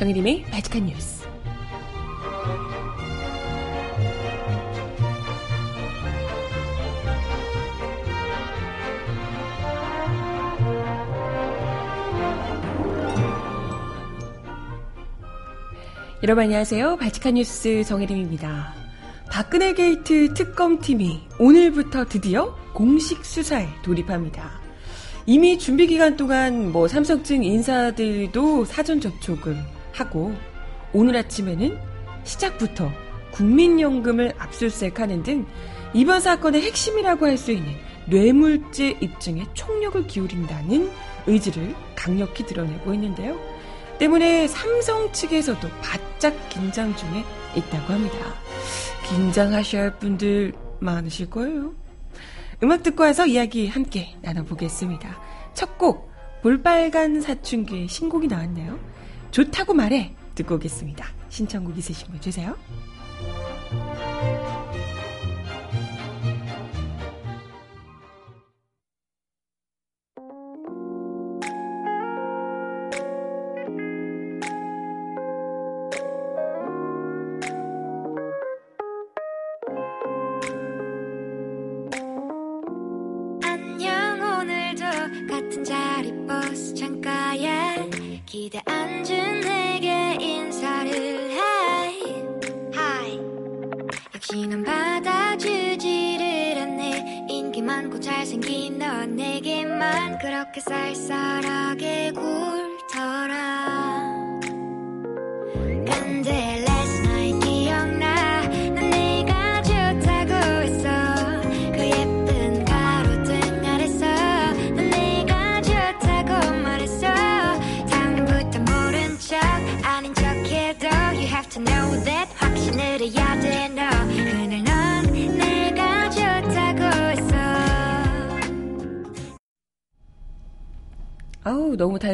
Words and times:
정혜림의 0.00 0.44
발칙한 0.44 0.86
뉴스. 0.86 1.26
여러분 16.22 16.44
안녕하세요. 16.44 16.96
발칙한 16.96 17.34
뉴스 17.34 17.84
정혜림입니다. 17.84 18.74
박근혜 19.30 19.74
게이트 19.74 20.32
특검팀이 20.32 21.20
오늘부터 21.38 22.06
드디어 22.06 22.56
공식 22.72 23.22
수사에 23.22 23.68
돌입합니다. 23.82 24.50
이미 25.26 25.58
준비 25.58 25.86
기간 25.86 26.16
동안 26.16 26.72
뭐 26.72 26.88
삼성증 26.88 27.44
인사들도 27.44 28.64
사전 28.64 28.98
접촉을 28.98 29.58
하고 30.00 30.34
오늘 30.92 31.16
아침에는 31.16 31.78
시작부터 32.24 32.90
국민연금을 33.32 34.32
압수수색하는 34.38 35.22
등 35.22 35.46
이번 35.94 36.20
사건의 36.20 36.62
핵심이라고 36.62 37.26
할 37.26 37.36
수 37.38 37.52
있는 37.52 37.72
뇌물죄 38.06 38.96
입증에 39.00 39.44
총력을 39.54 40.06
기울인다는 40.06 40.90
의지를 41.26 41.74
강력히 41.94 42.44
드러내고 42.44 42.92
있는데요. 42.94 43.38
때문에 43.98 44.48
삼성 44.48 45.12
측에서도 45.12 45.68
바짝 45.82 46.34
긴장 46.48 46.94
중에 46.96 47.24
있다고 47.54 47.92
합니다. 47.92 48.16
긴장하셔야 49.08 49.82
할 49.82 49.98
분들 49.98 50.54
많으실 50.80 51.30
거예요. 51.30 51.74
음악 52.62 52.82
듣고 52.82 53.04
와서 53.04 53.26
이야기 53.26 53.68
함께 53.68 54.14
나눠보겠습니다. 54.22 55.18
첫 55.54 55.78
곡, 55.78 56.10
볼빨간 56.42 57.20
사춘기의 57.20 57.88
신곡이 57.88 58.28
나왔네요. 58.28 58.78
좋다고 59.30 59.74
말해 59.74 60.14
듣고 60.34 60.56
오겠습니다. 60.56 61.06
신청곡 61.28 61.78
있으신 61.78 62.08
분 62.08 62.20
주세요. 62.20 62.56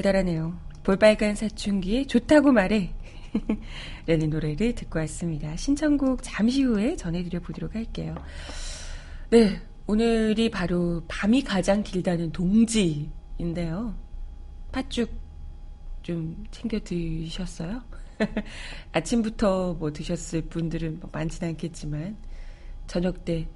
달달하네요. 0.06 0.56
볼빨간 0.84 1.34
사춘기에 1.34 2.06
좋다고 2.06 2.52
말해. 2.52 2.92
라는 4.06 4.30
노래를 4.30 4.74
듣고 4.74 4.98
왔습니다. 5.00 5.56
신청곡 5.56 6.20
잠시 6.22 6.62
후에 6.62 6.96
전해드려 6.96 7.40
보도록 7.40 7.74
할게요. 7.74 8.14
네, 9.30 9.60
오늘이 9.86 10.50
바로 10.50 11.02
밤이 11.08 11.42
가장 11.42 11.82
길다는 11.82 12.30
동지인데요. 12.32 13.96
팥죽 14.72 15.10
좀 16.02 16.44
챙겨 16.50 16.78
드셨어요? 16.78 17.82
아침부터 18.92 19.74
뭐 19.74 19.92
드셨을 19.92 20.42
분들은 20.42 21.00
뭐 21.00 21.10
많진 21.12 21.44
않겠지만, 21.44 22.16
저녁 22.86 23.24
때 23.24 23.48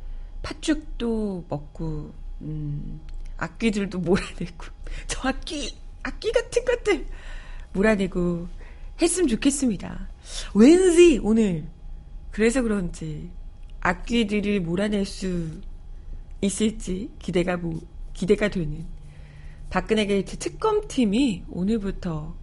팥죽도 0.42 1.46
먹고, 1.48 2.12
음, 2.42 3.00
악귀들도 3.36 4.00
몰아내고, 4.00 4.66
저 5.06 5.28
악귀, 5.28 5.89
악귀 6.02 6.32
같은 6.32 6.64
것들 6.64 7.06
몰아내고 7.72 8.48
했으면 9.00 9.28
좋겠습니다. 9.28 10.08
왠지 10.54 11.18
오늘, 11.22 11.66
그래서 12.30 12.62
그런지, 12.62 13.30
악귀들을 13.80 14.60
몰아낼 14.60 15.04
수 15.04 15.60
있을지 16.40 17.10
기대가, 17.18 17.56
뭐, 17.56 17.80
기대가 18.12 18.48
되는 18.48 18.84
박근혜 19.70 20.04
게이트 20.06 20.36
특검팀이 20.36 21.44
오늘부터 21.48 22.34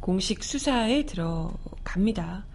공식 0.00 0.42
수사에 0.42 1.06
들어갑니다. 1.06 2.46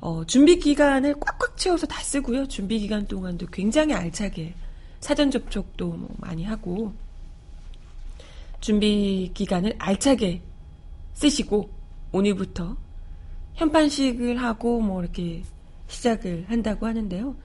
어, 0.00 0.24
준비 0.24 0.58
기간을 0.58 1.16
꽉꽉 1.20 1.56
채워서 1.56 1.86
다 1.86 2.00
쓰고요. 2.02 2.46
준비 2.48 2.78
기간 2.78 3.06
동안도 3.06 3.46
굉장히 3.46 3.94
알차게 3.94 4.54
사전 5.00 5.30
접촉도 5.30 5.88
뭐 5.88 6.14
많이 6.18 6.44
하고 6.44 6.94
준비 8.66 9.30
기간을 9.32 9.76
알차게 9.78 10.42
쓰시고 11.14 11.70
오늘부터 12.10 12.76
현판식을 13.54 14.42
하고 14.42 14.80
뭐 14.80 15.00
이렇게 15.00 15.44
시작을 15.86 16.46
한다고 16.48 16.86
하는데요. 16.86 17.36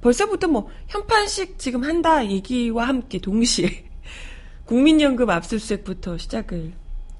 벌써부터 0.00 0.48
뭐 0.48 0.70
현판식 0.88 1.58
지금 1.58 1.84
한다 1.84 2.26
얘기와 2.26 2.88
함께 2.88 3.18
동시에 3.18 3.90
국민연금 4.64 5.28
압수수색부터 5.28 6.16
시작을 6.16 6.72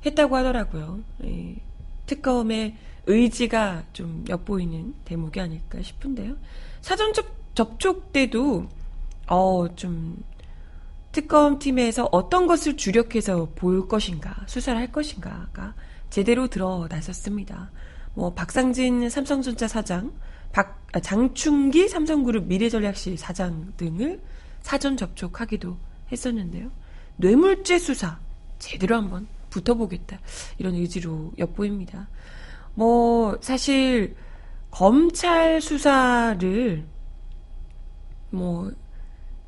했다고 0.07 0.37
하더라고요. 0.37 1.01
예, 1.25 1.57
특검의 2.07 2.79
의지가 3.05 3.85
좀 3.93 4.25
엿보이는 4.27 4.95
대목이 5.05 5.39
아닐까 5.39 5.83
싶은데요. 5.83 6.35
사전 6.81 7.13
접, 7.13 7.27
접촉 7.55 8.11
때도 8.11 8.69
어, 9.27 9.69
좀 9.77 10.17
특검팀에서 11.13 12.09
어떤 12.13 12.47
것을 12.47 12.77
주력해서 12.77 13.51
볼 13.55 13.89
것인가, 13.89 14.45
수사를 14.47 14.79
할 14.79 14.93
것인가가 14.93 15.75
제대로 16.09 16.49
드러났었습니다. 16.49 17.71
뭐 18.15 18.33
박상진 18.35 19.09
삼성전자 19.11 19.69
사장, 19.69 20.13
박, 20.53 20.85
아, 20.93 21.01
장충기 21.01 21.89
삼성그룹 21.89 22.47
미래전략실 22.47 23.19
사장 23.19 23.73
등을 23.77 24.21
사전 24.63 24.97
접촉하기도 24.97 25.77
했었는데요. 26.11 26.71
뇌물죄 27.17 27.79
수사 27.79 28.19
제대로 28.59 28.97
한번 28.97 29.29
붙어보겠다 29.51 30.19
이런 30.59 30.75
의지로 30.75 31.33
엿보입니다. 31.39 32.09
뭐 32.75 33.39
사실 33.41 34.17
검찰 34.71 35.61
수사를 35.61 36.85
뭐 38.31 38.71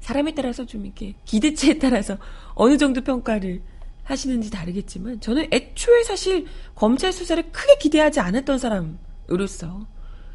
사람에 0.02 0.34
따라서 0.34 0.66
좀 0.66 0.84
이렇게 0.84 1.14
기대치에 1.24 1.78
따라서 1.78 2.18
어느 2.54 2.76
정도 2.76 3.00
평가를 3.00 3.62
하시는지 4.02 4.50
다르겠지만 4.50 5.20
저는 5.20 5.46
애초에 5.52 6.02
사실 6.02 6.46
검찰 6.74 7.12
수사를 7.12 7.42
크게 7.52 7.78
기대하지 7.78 8.18
않았던 8.18 8.58
사람으로서 8.58 9.86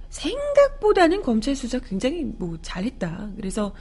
생각보다는 0.10 1.22
검찰 1.22 1.54
수사 1.54 1.80
굉장히 1.80 2.24
뭐 2.24 2.58
잘했다. 2.62 3.32
그래서 3.36 3.76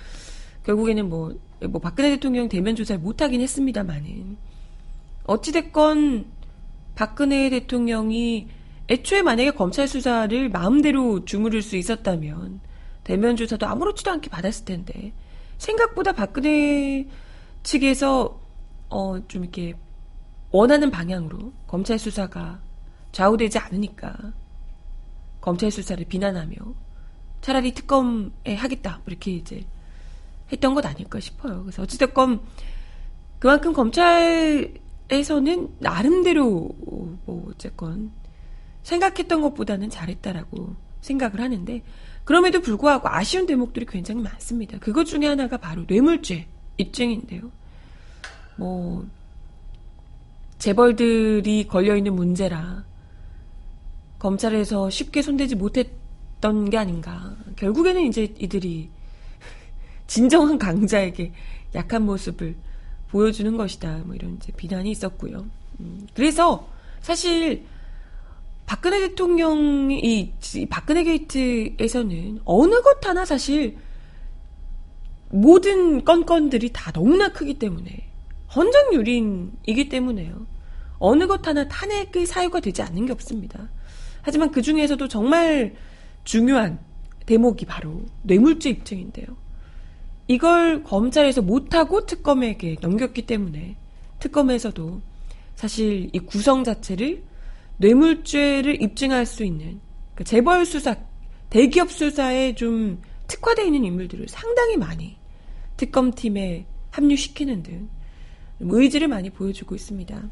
결국에는 0.65 1.09
뭐, 1.09 1.39
뭐 1.69 1.81
박근혜 1.81 2.11
대통령 2.11 2.49
대면 2.49 2.75
조사를 2.75 3.01
못하긴 3.01 3.41
했습니다만은 3.41 4.37
어찌됐건 5.25 6.27
박근혜 6.97 7.49
대통령이 7.49 8.49
애초에 8.89 9.23
만약에 9.23 9.53
검찰 9.53 9.87
수사를 9.87 10.49
마음대로 10.49 11.25
주무를 11.25 11.63
수 11.63 11.77
있었다면 11.77 12.61
대면 13.05 13.37
조사도 13.37 13.67
아무렇지도 13.67 14.11
않게 14.11 14.31
받았을 14.31 14.65
텐데 14.65 15.13
생각보다 15.59 16.13
박근혜 16.13 17.07
측에서 17.63 18.41
어, 18.89 19.27
좀 19.29 19.43
이렇게 19.45 19.75
원하는 20.51 20.91
방향으로 20.91 21.53
검찰 21.67 21.99
수사가 21.99 22.61
좌우되지 23.13 23.59
않으니까 23.59 24.15
검찰 25.41 25.71
수사를 25.71 26.05
비난하며 26.05 26.57
차라리 27.41 27.73
특검에 27.73 28.55
하겠다 28.57 29.01
이렇게 29.07 29.33
이제 29.33 29.65
했던 30.53 30.75
것 30.75 30.85
아닐까 30.85 31.21
싶어요. 31.21 31.63
그래서 31.63 31.83
어찌됐건 31.83 32.41
그만큼 33.39 33.73
검찰에서는 33.73 34.79
나름대로 35.79 36.71
뭐 37.25 37.49
어쨌건 37.51 38.13
생각했던 38.83 39.41
것보다는 39.43 39.91
잘했다라고 39.91 40.75
생각을 41.01 41.41
하는데 41.41 41.83
그럼에도 42.27 42.61
불구하고 42.61 43.09
아쉬운 43.09 43.47
대목들이 43.47 43.87
굉장히 43.87 44.21
많습니다. 44.21 44.79
그것 44.81 45.05
중에 45.05 45.27
하나가 45.27 45.57
바로 45.57 45.85
뇌물죄 45.87 46.49
입증인데요. 46.77 47.53
뭐 48.57 49.07
재벌들이 50.59 51.69
걸려 51.69 51.97
있는 51.97 52.17
문제라 52.17 52.85
검찰에서 54.19 54.91
쉽게 54.91 55.23
손대지 55.23 55.55
못했던 55.55 56.69
게 56.69 56.77
아닌가. 56.77 57.37
결국에는 57.55 58.03
이제 58.03 58.35
이들이 58.41 58.91
진정한 60.09 60.59
강자에게 60.59 61.33
약한 61.77 62.03
모습을 62.03 62.57
보여주는 63.09 63.57
것이다. 63.57 63.99
뭐 64.05 64.17
이런 64.17 64.35
이제 64.35 64.53
비난이 64.53 64.91
있었고요. 64.91 65.47
음, 65.79 66.09
그래서 66.13 66.69
사실 67.03 67.65
박근혜 68.67 68.99
대통령이 69.09 70.35
박근혜 70.69 71.05
게이트에서는 71.05 72.41
어느 72.45 72.83
것 72.83 73.07
하나 73.07 73.25
사실 73.25 73.77
모든 75.31 76.05
건건들이 76.05 76.71
다 76.73 76.91
너무나 76.93 77.29
크기 77.29 77.55
때문에 77.55 78.09
헌정 78.55 78.93
유린이기 78.93 79.89
때문에요. 79.89 80.47
어느 80.99 81.27
것 81.27 81.47
하나 81.47 81.69
탄핵의 81.69 82.27
사유가 82.27 82.61
되지 82.61 82.83
않는 82.83 83.07
게 83.07 83.13
없습니다. 83.13 83.69
하지만 84.23 84.51
그 84.51 84.63
중에서도 84.63 85.07
정말 85.09 85.77
중요한 86.25 86.81
대목이 87.27 87.67
바로 87.67 88.03
뇌물죄 88.23 88.71
입증인데요. 88.71 89.27
이걸 90.27 90.83
검찰에서 90.83 91.43
못하고 91.43 92.07
특검에게 92.07 92.77
넘겼기 92.81 93.27
때문에 93.27 93.77
특검에서도 94.19 95.01
사실 95.55 96.11
이 96.13 96.19
구성 96.19 96.65
자체를 96.65 97.23
뇌물죄를 97.79 98.83
입증할 98.83 99.27
수 99.27 99.45
있는 99.45 99.81
그러니까 100.15 100.25
재벌 100.25 100.65
수사, 100.65 100.97
대기업 101.51 101.91
수사에 101.91 102.55
좀 102.55 103.03
특화되어 103.29 103.65
있는 103.65 103.85
인물들을 103.85 104.29
상당히 104.29 104.77
많이 104.77 105.19
특검팀에 105.77 106.67
합류시키는 106.91 107.63
등 107.63 107.89
의지를 108.61 109.09
많이 109.09 109.31
보여주고 109.31 109.75
있습니다. 109.75 110.31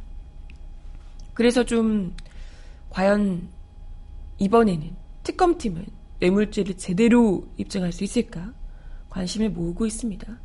그래서 1.35 1.65
좀 1.65 2.15
과연 2.91 3.49
이번에는 4.39 4.97
특검팀은 5.25 5.85
뇌물죄를 6.21 6.77
제대로 6.77 7.47
입증할 7.57 7.93
수 7.93 8.05
있을까 8.05 8.55
관심을 9.11 9.51
모으고 9.51 9.85
있습니다. 9.85 10.39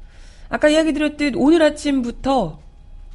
아까 0.49 0.67
이야기 0.67 0.93
드렸듯 0.93 1.35
오늘 1.37 1.61
아침부터 1.61 2.59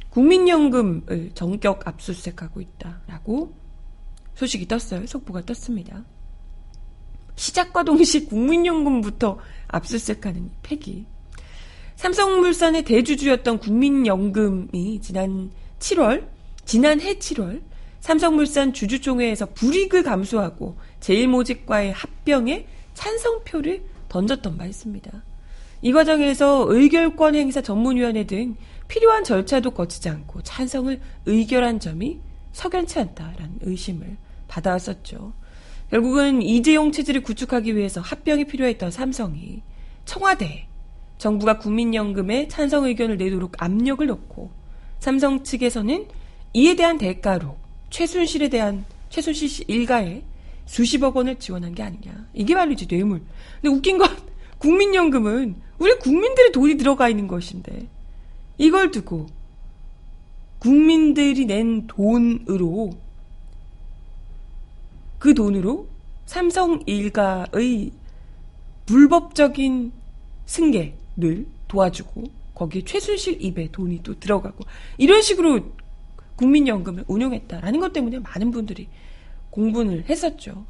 국민연금을 0.09 1.31
전격 1.33 1.87
압수수색하고 1.87 2.61
있다라고 2.61 3.53
소식이 4.35 4.67
떴어요. 4.67 5.05
속보가 5.07 5.41
떴습니다. 5.45 6.05
시작과 7.35 7.83
동시에 7.83 8.25
국민연금부터 8.25 9.39
압수수색하는 9.67 10.51
폐기. 10.63 11.05
삼성물산의 11.95 12.83
대주주였던 12.83 13.59
국민연금이 13.59 14.99
지난 15.01 15.51
7월, 15.79 16.27
지난해 16.65 17.17
7월 17.17 17.61
삼성물산 18.01 18.73
주주총회에서 18.73 19.47
불이익을 19.47 20.03
감수하고 20.03 20.77
제일모직과의 20.99 21.93
합병에 21.93 22.67
찬성표를 22.93 23.83
던졌던 24.09 24.57
바 24.57 24.65
있습니다. 24.65 25.11
이 25.81 25.91
과정에서 25.91 26.65
의결권 26.67 27.35
행사 27.35 27.61
전문위원회 27.61 28.25
등 28.25 28.55
필요한 28.87 29.23
절차도 29.23 29.71
거치지 29.71 30.09
않고 30.09 30.43
찬성을 30.43 30.99
의결한 31.25 31.79
점이 31.79 32.19
석연치 32.53 32.99
않다라는 32.99 33.59
의심을 33.61 34.17
받아왔었죠. 34.47 35.33
결국은 35.89 36.41
이재용 36.41 36.91
체제를 36.91 37.21
구축하기 37.23 37.75
위해서 37.75 38.01
합병이 38.01 38.45
필요했던 38.45 38.91
삼성이 38.91 39.61
청와대 40.05 40.67
정부가 41.17 41.59
국민연금에 41.59 42.47
찬성 42.47 42.85
의견을 42.85 43.17
내도록 43.17 43.53
압력을 43.57 44.05
넣고 44.05 44.51
삼성 44.99 45.43
측에서는 45.43 46.07
이에 46.53 46.75
대한 46.75 46.97
대가로 46.97 47.57
최순실에 47.89 48.49
대한 48.49 48.85
최순실 49.09 49.49
씨 49.49 49.63
일가에 49.67 50.23
수십억 50.65 51.15
원을 51.15 51.37
지원한 51.37 51.75
게 51.75 51.83
아니냐. 51.83 52.27
이게 52.33 52.55
바로 52.55 52.71
이제 52.71 52.85
뇌물. 52.87 53.21
근데 53.61 53.75
웃긴 53.75 53.97
건 53.97 54.09
국민연금은 54.57 55.55
우리 55.77 55.97
국민들의 55.99 56.51
돈이 56.51 56.75
들어가 56.77 57.07
있는 57.07 57.27
것인데 57.27 57.87
이걸 58.57 58.91
두고 58.91 59.27
국민들이 60.59 61.45
낸 61.45 61.85
돈으로 61.87 62.91
그 65.25 65.33
돈으로 65.33 65.87
삼성 66.27 66.83
일가의 66.85 67.91
불법적인 68.85 69.91
승계를 70.45 71.47
도와주고 71.67 72.25
거기에 72.53 72.83
최순실 72.83 73.41
입에 73.41 73.71
돈이 73.71 74.03
또 74.03 74.19
들어가고 74.19 74.63
이런 74.99 75.23
식으로 75.23 75.73
국민연금을 76.35 77.05
운용했다라는 77.07 77.79
것 77.79 77.91
때문에 77.91 78.19
많은 78.19 78.51
분들이 78.51 78.87
공분을 79.49 80.05
했었죠. 80.07 80.63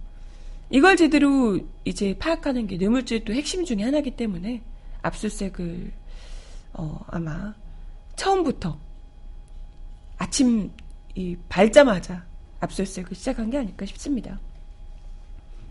이걸 0.70 0.96
제대로 0.96 1.60
이제 1.84 2.18
파악하는 2.18 2.68
게 2.68 2.78
뇌물죄 2.78 3.26
또 3.26 3.34
핵심 3.34 3.66
중의 3.66 3.84
하나이기 3.84 4.12
때문에 4.12 4.62
압수수색을 5.02 5.92
어, 6.76 7.04
아마 7.08 7.54
처음부터 8.16 8.80
아침 10.18 10.72
이 11.14 11.36
밝자마자 11.50 12.26
압수수색을 12.66 13.16
시작한 13.16 13.50
게 13.50 13.58
아닐까 13.58 13.86
싶습니다. 13.86 14.40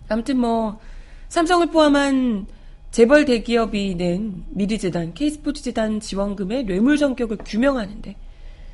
아무튼 0.08 0.38
뭐 0.38 0.80
삼성을 1.28 1.66
포함한 1.68 2.46
재벌 2.90 3.24
대기업이 3.24 3.96
낸 3.96 4.44
미리재단, 4.50 5.14
K스포츠재단 5.14 6.00
지원금의 6.00 6.64
뇌물 6.64 6.96
성격을 6.96 7.38
규명하는데 7.38 8.16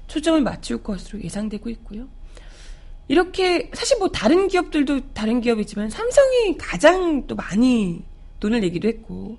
초점을 0.08 0.42
맞출 0.42 0.82
것으로 0.82 1.22
예상되고 1.22 1.70
있고요. 1.70 2.08
이렇게 3.08 3.70
사실 3.72 3.98
뭐 3.98 4.08
다른 4.10 4.46
기업들도 4.48 5.12
다른 5.14 5.40
기업이지만 5.40 5.90
삼성이 5.90 6.56
가장 6.58 7.26
또 7.26 7.34
많이 7.34 8.04
돈을 8.40 8.60
내기도 8.60 8.88
했고 8.88 9.38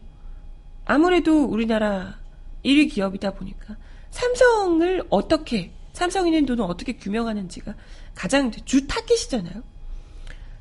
아무래도 0.83 1.45
우리나라 1.45 2.19
1위 2.65 2.91
기업이다 2.91 3.31
보니까 3.31 3.77
삼성을 4.09 5.05
어떻게 5.09 5.71
삼성이 5.93 6.31
낸 6.31 6.45
돈을 6.45 6.63
어떻게 6.63 6.93
규명하는지가 6.93 7.75
가장 8.15 8.51
주 8.51 8.87
타깃이잖아요. 8.87 9.63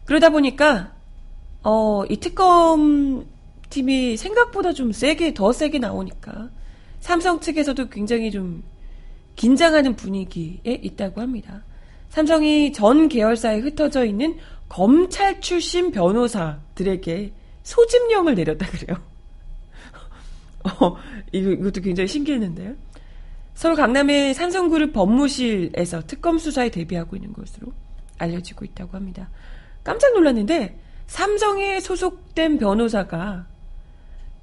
그러다 0.05 0.31
보니까 0.31 0.93
어, 1.63 2.05
이 2.09 2.17
특검 2.17 3.27
팀이 3.69 4.17
생각보다 4.17 4.73
좀 4.73 4.93
세게 4.93 5.35
더 5.35 5.53
세게 5.53 5.79
나오니까 5.79 6.51
삼성 6.99 7.41
측에서도 7.41 7.89
굉장히 7.89 8.31
좀 8.31 8.63
긴장하는 9.37 9.97
분위기에 9.97 10.81
있다고 10.83 11.21
합니다. 11.21 11.65
삼성이 12.09 12.73
전 12.73 13.09
계열사에 13.09 13.61
흩어져 13.61 14.05
있는 14.05 14.37
검찰 14.69 15.41
출신 15.41 15.93
변호사들에게 15.93 17.33
소집령을 17.63 18.35
내렸다 18.35 18.67
그래요. 18.67 19.01
어, 20.81 20.97
이것도 21.33 21.81
굉장히 21.81 22.09
신기했는데요. 22.09 22.75
서울 23.55 23.75
강남의 23.75 24.35
삼성그룹 24.35 24.93
법무실에서 24.93 26.07
특검 26.07 26.39
수사에 26.39 26.71
대비하고 26.71 27.17
있는 27.17 27.33
것으로 27.33 27.73
알려지고 28.19 28.65
있다고 28.65 28.97
합니다. 28.97 29.31
깜짝 29.83 30.13
놀랐는데 30.13 30.79
삼성에 31.07 31.81
소속된 31.81 32.59
변호사가 32.59 33.47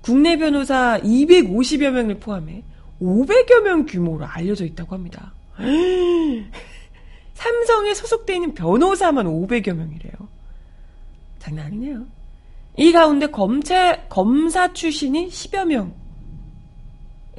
국내 0.01 0.37
변호사 0.37 0.99
250여 1.01 1.89
명을 1.91 2.19
포함해 2.19 2.63
500여 3.01 3.61
명 3.61 3.85
규모로 3.85 4.25
알려져 4.25 4.65
있다고 4.65 4.95
합니다. 4.95 5.33
삼성에 7.33 7.93
소속되어 7.93 8.35
있는 8.35 8.53
변호사만 8.53 9.25
500여 9.25 9.73
명이래요. 9.73 10.13
장난 11.39 11.67
아니네요. 11.67 12.05
이 12.77 12.91
가운데 12.91 13.27
검찰, 13.27 14.07
검사 14.09 14.73
출신이 14.73 15.29
10여 15.29 15.65
명. 15.65 15.93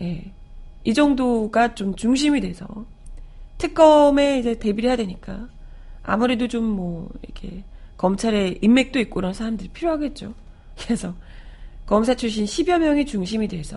예. 0.00 0.32
이 0.88 0.94
정도가 0.94 1.74
좀 1.74 1.94
중심이 1.96 2.40
돼서 2.40 2.66
특검에 3.58 4.38
이제 4.38 4.54
대비를 4.58 4.88
해야 4.88 4.96
되니까 4.96 5.50
아무래도 6.02 6.48
좀 6.48 6.64
뭐 6.64 7.10
이렇게 7.22 7.62
검찰에 7.98 8.56
인맥도 8.62 8.98
있고 9.00 9.16
그런 9.16 9.34
사람들이 9.34 9.68
필요하겠죠. 9.68 10.32
그래서 10.80 11.14
검사 11.84 12.14
출신 12.14 12.46
10여 12.46 12.78
명이 12.78 13.04
중심이 13.04 13.48
돼서 13.48 13.76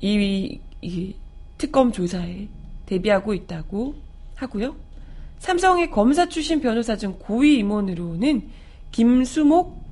이, 0.00 0.60
이 0.82 1.14
특검 1.58 1.90
조사에 1.90 2.46
대비하고 2.86 3.34
있다고 3.34 3.96
하고요. 4.36 4.76
삼성의 5.40 5.90
검사 5.90 6.28
출신 6.28 6.60
변호사 6.60 6.96
중 6.96 7.16
고위 7.18 7.58
임원으로는 7.58 8.50
김수목 8.92 9.84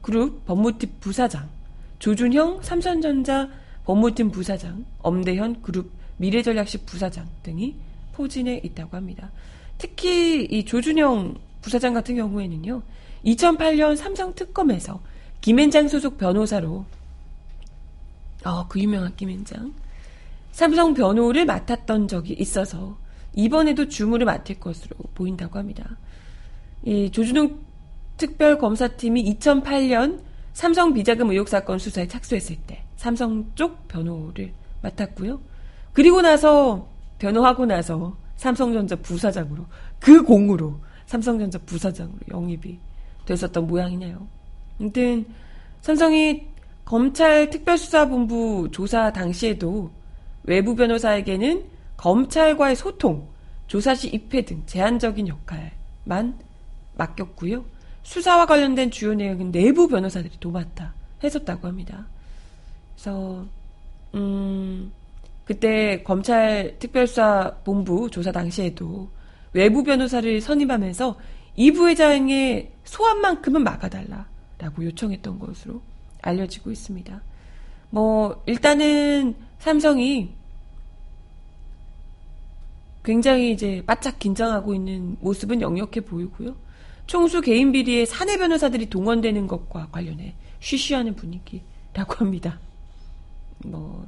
그룹 0.00 0.46
법무팀 0.46 0.88
부사장, 1.00 1.50
조준형 1.98 2.62
삼성전자 2.62 3.50
법무팀 3.88 4.30
부사장, 4.30 4.84
엄대현 4.98 5.62
그룹 5.62 5.90
미래전략실 6.18 6.80
부사장 6.84 7.26
등이 7.42 7.74
포진해 8.12 8.60
있다고 8.62 8.94
합니다. 8.98 9.30
특히 9.78 10.44
이 10.44 10.66
조준형 10.66 11.36
부사장 11.62 11.94
같은 11.94 12.16
경우에는요. 12.16 12.82
2008년 13.24 13.96
삼성 13.96 14.34
특검에서 14.34 15.00
김앤장 15.40 15.88
소속 15.88 16.18
변호사로 16.18 16.84
어, 18.44 18.68
그 18.68 18.78
유명한 18.78 19.16
김앤장 19.16 19.72
삼성 20.52 20.92
변호를 20.92 21.46
맡았던 21.46 22.08
적이 22.08 22.34
있어서 22.34 22.98
이번에도 23.34 23.88
주무를 23.88 24.26
맡을 24.26 24.60
것으로 24.60 24.96
보인다고 25.14 25.58
합니다. 25.58 25.96
이 26.84 27.10
조준웅 27.10 27.58
특별검사팀이 28.18 29.34
2008년 29.38 30.20
삼성 30.52 30.92
비자금 30.92 31.30
의혹 31.30 31.48
사건 31.48 31.78
수사에 31.78 32.06
착수했을 32.06 32.56
때 32.66 32.84
삼성 32.98 33.50
쪽 33.54 33.86
변호를 33.86 34.52
맡았고요. 34.82 35.40
그리고 35.92 36.20
나서 36.20 36.88
변호하고 37.18 37.64
나서 37.64 38.16
삼성전자 38.36 38.96
부사장으로 38.96 39.66
그 40.00 40.22
공으로 40.24 40.80
삼성전자 41.06 41.58
부사장으로 41.58 42.18
영입이 42.28 42.78
됐었던 43.24 43.66
모양이네요. 43.66 44.26
아무튼 44.80 45.26
삼성이 45.80 46.48
검찰 46.84 47.50
특별수사본부 47.50 48.70
조사 48.72 49.12
당시에도 49.12 49.92
외부 50.42 50.74
변호사에게는 50.74 51.66
검찰과의 51.96 52.74
소통, 52.74 53.28
조사 53.68 53.94
시 53.94 54.08
입회 54.08 54.44
등 54.44 54.64
제한적인 54.66 55.28
역할만 55.28 56.38
맡겼고요. 56.96 57.64
수사와 58.02 58.46
관련된 58.46 58.90
주요 58.90 59.14
내용은 59.14 59.52
내부 59.52 59.86
변호사들이 59.86 60.40
도맡아 60.40 60.94
했었다고 61.22 61.68
합니다. 61.68 62.06
그래서 62.98 63.46
음 64.14 64.92
그때 65.44 66.02
검찰 66.02 66.76
특별수사본부 66.80 68.10
조사 68.10 68.32
당시에도 68.32 69.08
외부 69.52 69.84
변호사를 69.84 70.40
선임하면서 70.40 71.16
이 71.54 71.70
부회장의 71.70 72.72
소환만큼은 72.82 73.62
막아달라라고 73.62 74.84
요청했던 74.84 75.38
것으로 75.38 75.80
알려지고 76.22 76.72
있습니다. 76.72 77.22
뭐 77.90 78.42
일단은 78.46 79.36
삼성이 79.60 80.34
굉장히 83.04 83.52
이제 83.52 83.82
바짝 83.86 84.18
긴장하고 84.18 84.74
있는 84.74 85.16
모습은 85.20 85.60
역력해 85.60 86.00
보이고요. 86.00 86.56
총수 87.06 87.42
개인 87.42 87.70
비리에 87.70 88.04
사내 88.04 88.36
변호사들이 88.36 88.90
동원되는 88.90 89.46
것과 89.46 89.88
관련해 89.92 90.34
쉬쉬하는 90.58 91.14
분위기라고 91.14 92.14
합니다. 92.16 92.58
뭐 93.64 94.06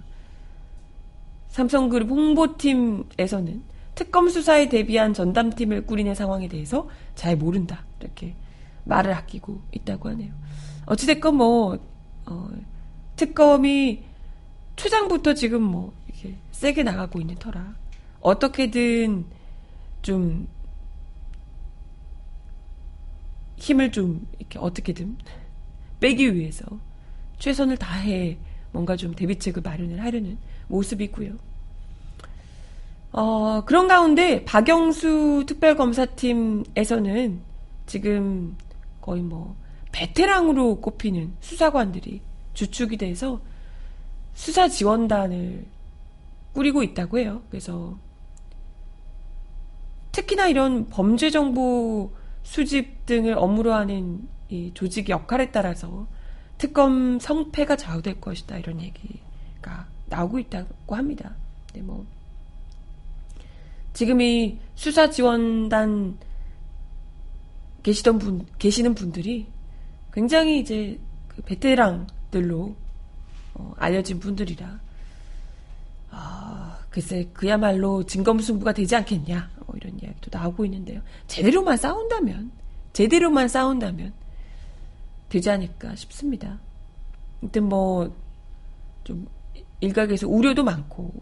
삼성그룹 1.49 2.11
홍보팀에서는 2.11 3.62
특검 3.95 4.28
수사에 4.28 4.69
대비한 4.69 5.12
전담팀을 5.12 5.87
꾸리는 5.87 6.14
상황에 6.14 6.49
대해서 6.49 6.88
잘 7.14 7.37
모른다 7.37 7.85
이렇게 8.00 8.35
말을 8.85 9.12
아끼고 9.12 9.61
있다고 9.73 10.09
하네요. 10.11 10.33
어찌됐건 10.87 11.35
뭐 11.35 11.78
어, 12.26 12.49
특검이 13.16 14.04
초장부터 14.76 15.35
지금 15.35 15.62
뭐 15.62 15.92
이렇게 16.09 16.37
세게 16.52 16.83
나가고 16.83 17.21
있는 17.21 17.35
터라 17.35 17.75
어떻게든 18.21 19.26
좀 20.02 20.49
힘을 23.57 23.92
좀 23.92 24.26
이렇게 24.38 24.59
어떻게든 24.59 25.19
빼기 26.00 26.35
위해서 26.35 26.64
최선을 27.38 27.76
다해 27.76 28.38
뭔가 28.72 28.96
좀 28.96 29.14
대비책을 29.14 29.62
마련을 29.62 30.02
하려는 30.02 30.38
모습이고요. 30.68 31.32
어, 33.12 33.64
그런 33.64 33.88
가운데 33.88 34.44
박영수 34.44 35.44
특별검사팀에서는 35.46 37.40
지금 37.86 38.56
거의 39.00 39.22
뭐 39.22 39.56
베테랑으로 39.90 40.80
꼽히는 40.80 41.32
수사관들이 41.40 42.20
주축이 42.54 42.96
돼서 42.96 43.40
수사 44.34 44.68
지원단을 44.68 45.66
꾸리고 46.52 46.82
있다고 46.82 47.18
해요. 47.18 47.42
그래서 47.50 47.98
특히나 50.12 50.48
이런 50.48 50.88
범죄 50.88 51.30
정보 51.30 52.12
수집 52.42 53.06
등을 53.06 53.34
업무로 53.36 53.72
하는 53.72 54.28
이 54.48 54.70
조직의 54.74 55.12
역할에 55.12 55.50
따라서 55.50 56.06
특검 56.60 57.18
성패가 57.18 57.76
좌우될 57.76 58.20
것이다 58.20 58.58
이런 58.58 58.82
얘기가 58.82 59.86
나오고 60.10 60.38
있다고 60.40 60.94
합니다. 60.94 61.34
네, 61.72 61.80
뭐 61.80 62.04
지금 63.94 64.20
이 64.20 64.58
수사 64.74 65.08
지원단 65.08 66.18
계시던 67.82 68.18
분 68.18 68.46
계시는 68.58 68.94
분들이 68.94 69.46
굉장히 70.12 70.60
이제 70.60 71.00
그 71.28 71.40
베테랑들로 71.40 72.76
어, 73.54 73.74
알려진 73.78 74.20
분들이라 74.20 74.80
아, 76.10 76.78
글쎄 76.90 77.30
그야말로 77.32 78.04
진검승부가 78.04 78.74
되지 78.74 78.96
않겠냐 78.96 79.50
뭐 79.64 79.76
이런 79.76 79.98
이야기도 79.98 80.28
나오고 80.30 80.66
있는데요. 80.66 81.00
제대로만 81.26 81.78
싸운다면 81.78 82.50
제대로만 82.92 83.48
싸운다면 83.48 84.12
되지 85.30 85.49
않을까 85.49 85.94
싶습니다. 85.96 86.60
아무튼 87.40 87.66
뭐 87.70 88.30
좀 89.04 89.26
일각에서 89.80 90.28
우려도 90.28 90.62
많고 90.64 91.12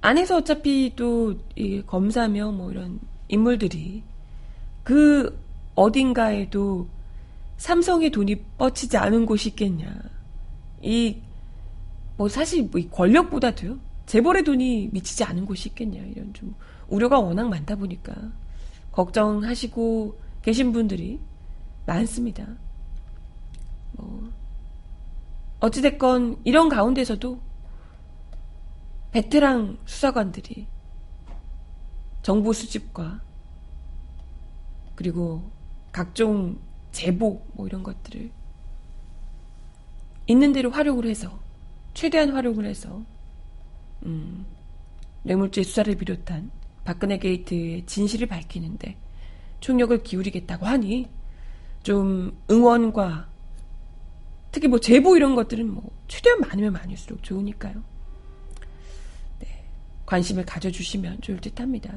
안에서 0.00 0.38
어차피 0.38 0.92
또 0.96 1.34
검사며 1.86 2.52
뭐 2.52 2.70
이런 2.70 3.00
인물들이 3.28 4.02
그 4.82 5.42
어딘가에도 5.74 6.86
삼성의 7.56 8.10
돈이 8.10 8.36
뻗치지 8.58 8.96
않은 8.98 9.24
곳이 9.24 9.50
있겠냐. 9.50 9.98
이, 10.82 11.16
뭐 12.18 12.28
사실 12.28 12.68
뭐 12.70 12.80
권력보다도요. 12.90 13.78
재벌의 14.04 14.44
돈이 14.44 14.90
미치지 14.92 15.24
않은 15.24 15.46
곳이 15.46 15.70
있겠냐. 15.70 16.02
이런 16.02 16.34
좀 16.34 16.54
우려가 16.88 17.18
워낙 17.18 17.48
많다 17.48 17.76
보니까 17.76 18.14
걱정하시고 18.92 20.20
계신 20.42 20.72
분들이 20.72 21.18
많습니다. 21.86 22.46
뭐, 23.92 24.32
어찌됐건 25.60 26.40
이런 26.44 26.68
가운데서도 26.68 27.40
베테랑 29.12 29.78
수사관들이 29.84 30.66
정보 32.22 32.52
수집과 32.52 33.22
그리고 34.94 35.50
각종 35.92 36.58
제보 36.90 37.46
뭐 37.52 37.66
이런 37.66 37.82
것들을 37.82 38.30
있는 40.26 40.52
대로 40.52 40.70
활용을 40.70 41.06
해서 41.06 41.38
최대한 41.92 42.30
활용을 42.30 42.64
해서 42.64 43.04
음, 44.04 44.46
뇌물죄 45.22 45.62
수사를 45.62 45.94
비롯한 45.96 46.50
박근혜 46.84 47.18
게이트의 47.18 47.86
진실을 47.86 48.26
밝히는데 48.26 48.96
총력을 49.60 50.02
기울이겠다고 50.02 50.66
하니 50.66 51.08
좀 51.84 52.36
응원과 52.50 53.28
특히 54.50 54.68
뭐 54.68 54.80
제보 54.80 55.16
이런 55.16 55.34
것들은 55.34 55.72
뭐 55.72 55.90
최대한 56.08 56.40
많으면 56.40 56.72
많을수록 56.72 57.22
좋으니까요. 57.22 57.74
네, 59.40 59.64
관심을 60.06 60.44
가져주시면 60.44 61.20
좋을 61.20 61.40
듯합니다. 61.40 61.92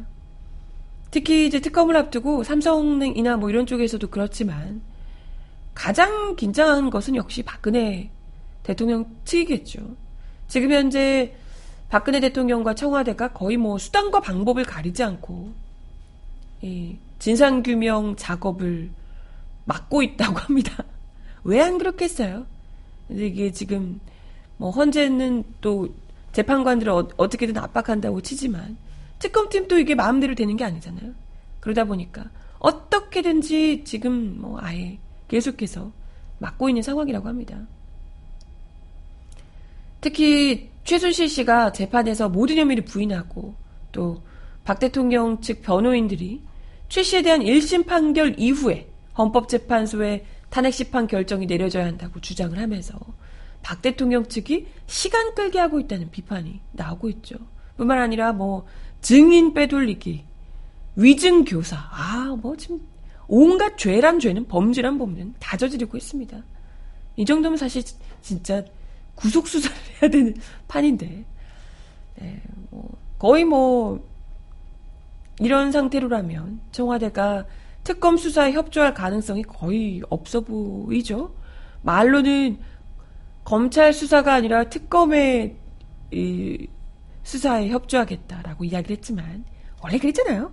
특히 1.10 1.48
이제 1.48 1.60
특검을 1.62 1.96
앞두고 1.96 2.44
삼성이나 2.44 3.38
뭐 3.38 3.50
이런 3.50 3.65
쪽에서도 3.65 4.08
그렇지만 4.10 4.82
가장 5.74 6.36
긴장한 6.36 6.89
것은 6.89 7.15
역시 7.15 7.44
박근혜 7.44 8.12
대통령 8.63 9.06
측이겠죠. 9.24 9.96
지금 10.48 10.72
현재 10.72 11.34
박근혜 11.89 12.20
대통령과 12.20 12.75
청와대가 12.75 13.32
거의 13.32 13.56
뭐 13.56 13.77
수단과 13.77 14.20
방법을 14.20 14.65
가리지 14.65 15.03
않고 15.03 15.53
이 16.62 16.98
진상규명 17.20 18.17
작업을 18.17 18.89
막고 19.67 20.01
있다고 20.03 20.38
합니다. 20.39 20.83
왜 21.43 21.62
안 21.62 21.77
그렇겠어요? 21.77 22.45
이게 23.09 23.51
지금 23.51 24.00
뭐 24.57 24.71
헌재는 24.71 25.43
또 25.62 25.88
재판관들을 26.33 26.91
어, 26.91 27.07
어떻게든 27.17 27.57
압박한다고 27.57 28.21
치지만 28.21 28.77
특검팀도 29.19 29.79
이게 29.79 29.95
마음대로 29.95 30.36
되는 30.36 30.55
게 30.57 30.63
아니잖아요. 30.63 31.13
그러다 31.59 31.86
보니까 31.86 32.25
어떻게든지 32.59 33.83
지금 33.86 34.41
뭐 34.41 34.57
아예 34.59 35.00
계속해서 35.27 35.91
막고 36.39 36.69
있는 36.69 36.81
상황이라고 36.81 37.27
합니다. 37.27 37.67
특히 40.01 40.69
최순실 40.83 41.27
씨가 41.29 41.71
재판에서 41.71 42.29
모든 42.29 42.57
혐의를 42.57 42.83
부인하고 42.86 43.55
또 43.91 44.27
박 44.67 44.79
대통령 44.79 45.39
측 45.39 45.62
변호인들이 45.62 46.41
최 46.89 47.01
씨에 47.01 47.21
대한 47.21 47.39
1심 47.39 47.86
판결 47.86 48.38
이후에 48.38 48.89
헌법재판소에 49.17 50.25
탄핵 50.50 50.74
심판 50.74 51.07
결정이 51.07 51.45
내려져야 51.45 51.86
한다고 51.86 52.21
주장을 52.21 52.57
하면서 52.57 52.97
박 53.62 53.81
대통령 53.81 54.27
측이 54.27 54.67
시간 54.86 55.33
끌게 55.36 55.59
하고 55.59 55.79
있다는 55.79 56.12
비판이 56.12 56.62
나오고 56.74 57.09
있죠. 57.09 57.36
뿐만 57.75 58.00
아니라 58.00 58.33
뭐 58.33 58.65
증인 59.01 59.53
빼돌리기 59.53 60.25
위증 60.95 61.45
교사. 61.45 61.77
아, 61.77 62.36
뭐 62.41 62.55
지금 62.55 62.79
온갖 63.27 63.77
죄란 63.77 64.19
죄는 64.19 64.47
범죄란 64.47 64.97
범죄는 64.97 65.36
다 65.39 65.57
저지르고 65.57 65.97
있습니다. 65.97 66.43
이 67.17 67.25
정도면 67.25 67.57
사실 67.57 67.83
진짜 68.21 68.63
구속 69.15 69.47
수사를 69.47 69.75
해야 70.01 70.09
되는 70.09 70.36
판인데. 70.67 71.25
네, 72.19 72.41
뭐 72.69 72.97
거의 73.19 73.45
뭐 73.45 74.03
이런 75.39 75.71
상태로라면 75.71 76.62
청와대가 76.71 77.45
특검 77.88 78.17
수사에 78.17 78.51
협조할 78.51 78.94
가능성이 78.94 79.44
거의 79.44 80.01
없어 80.10 80.41
보이죠. 80.41 81.34
말로는 81.84 82.60
검찰 83.46 83.94
수사가 83.94 84.34
아니라 84.34 84.65
특검의 84.65 85.56
이 86.12 86.67
수사에 87.24 87.70
협조하겠다라고 87.70 88.65
이야기를 88.65 88.98
했지만 88.98 89.46
원래 89.82 90.00
그랬잖아요. 90.00 90.51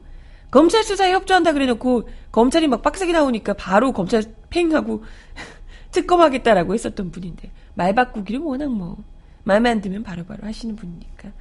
검찰 0.52 0.84
수사에 0.84 1.12
협조한다 1.12 1.54
그래놓고 1.54 2.08
검찰이 2.30 2.68
막 2.68 2.82
빡세게 2.82 3.10
나오니까 3.10 3.54
바로 3.54 3.90
검찰 3.90 4.22
팽하고 4.50 5.02
특검하겠다라고 5.90 6.72
했었던 6.72 7.10
분인데 7.10 7.50
말 7.74 7.96
바꾸기를 7.96 8.42
워낙 8.42 8.70
뭐 8.70 8.96
마음에 9.42 9.70
안 9.70 9.80
들면 9.80 10.04
바로바로 10.04 10.38
바로 10.38 10.46
하시는 10.46 10.76
분이니까 10.76 11.32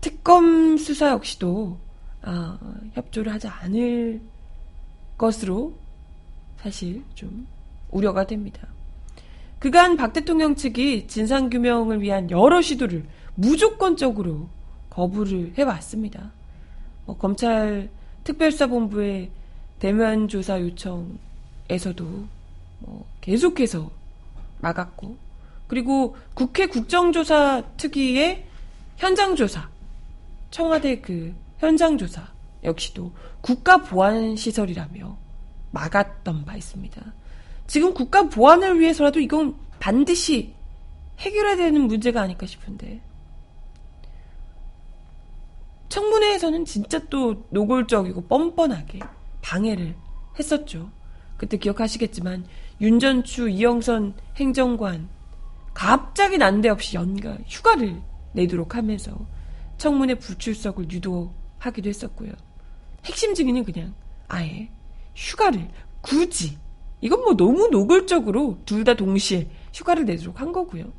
특검 0.00 0.76
수사 0.76 1.10
역시도 1.10 1.78
어, 2.22 2.58
협조를 2.94 3.32
하지 3.32 3.46
않을 3.46 4.20
것으로 5.20 5.74
사실 6.62 7.04
좀 7.14 7.46
우려가 7.90 8.26
됩니다. 8.26 8.66
그간 9.58 9.98
박 9.98 10.14
대통령 10.14 10.54
측이 10.54 11.08
진상규명을 11.08 12.00
위한 12.00 12.30
여러 12.30 12.62
시도를 12.62 13.04
무조건적으로 13.34 14.48
거부를 14.88 15.52
해왔습니다. 15.58 16.32
뭐 17.04 17.18
검찰 17.18 17.90
특별수사본부의 18.24 19.30
대면 19.78 20.26
조사 20.28 20.58
요청에서도 20.58 22.04
뭐 22.78 23.06
계속해서 23.20 23.90
막았고, 24.60 25.16
그리고 25.66 26.16
국회 26.32 26.66
국정조사 26.66 27.62
특위의 27.76 28.46
현장조사, 28.96 29.68
청와대 30.50 31.00
그 31.00 31.34
현장조사 31.58 32.26
역시도 32.64 33.12
국가보안시설이라며 33.40 35.18
막았던 35.70 36.44
바 36.44 36.56
있습니다. 36.56 37.14
지금 37.66 37.94
국가 37.94 38.28
보안을 38.28 38.80
위해서라도 38.80 39.20
이건 39.20 39.56
반드시 39.78 40.54
해결해야 41.18 41.56
되는 41.56 41.82
문제가 41.82 42.22
아닐까 42.22 42.46
싶은데. 42.46 43.00
청문회에서는 45.88 46.64
진짜 46.64 46.98
또 47.08 47.46
노골적이고 47.50 48.26
뻔뻔하게 48.26 49.00
방해를 49.42 49.96
했었죠. 50.38 50.90
그때 51.36 51.56
기억하시겠지만 51.56 52.44
윤전추 52.80 53.48
이영선 53.48 54.14
행정관 54.36 55.08
갑자기 55.74 56.38
난데없이 56.38 56.96
연가 56.96 57.36
휴가를 57.46 58.00
내도록 58.32 58.74
하면서 58.74 59.16
청문회 59.78 60.16
불출석을 60.16 60.90
유도하기도 60.90 61.88
했었고요. 61.88 62.32
핵심 63.04 63.34
증인은 63.34 63.64
그냥 63.64 63.94
아예 64.28 64.70
휴가를 65.14 65.68
굳이 66.00 66.58
이건 67.00 67.20
뭐 67.20 67.36
너무 67.36 67.68
노골적으로 67.68 68.58
둘 68.64 68.84
다 68.84 68.94
동시에 68.94 69.50
휴가를 69.72 70.04
내도록 70.04 70.40
한 70.40 70.52
거고요. 70.52 70.92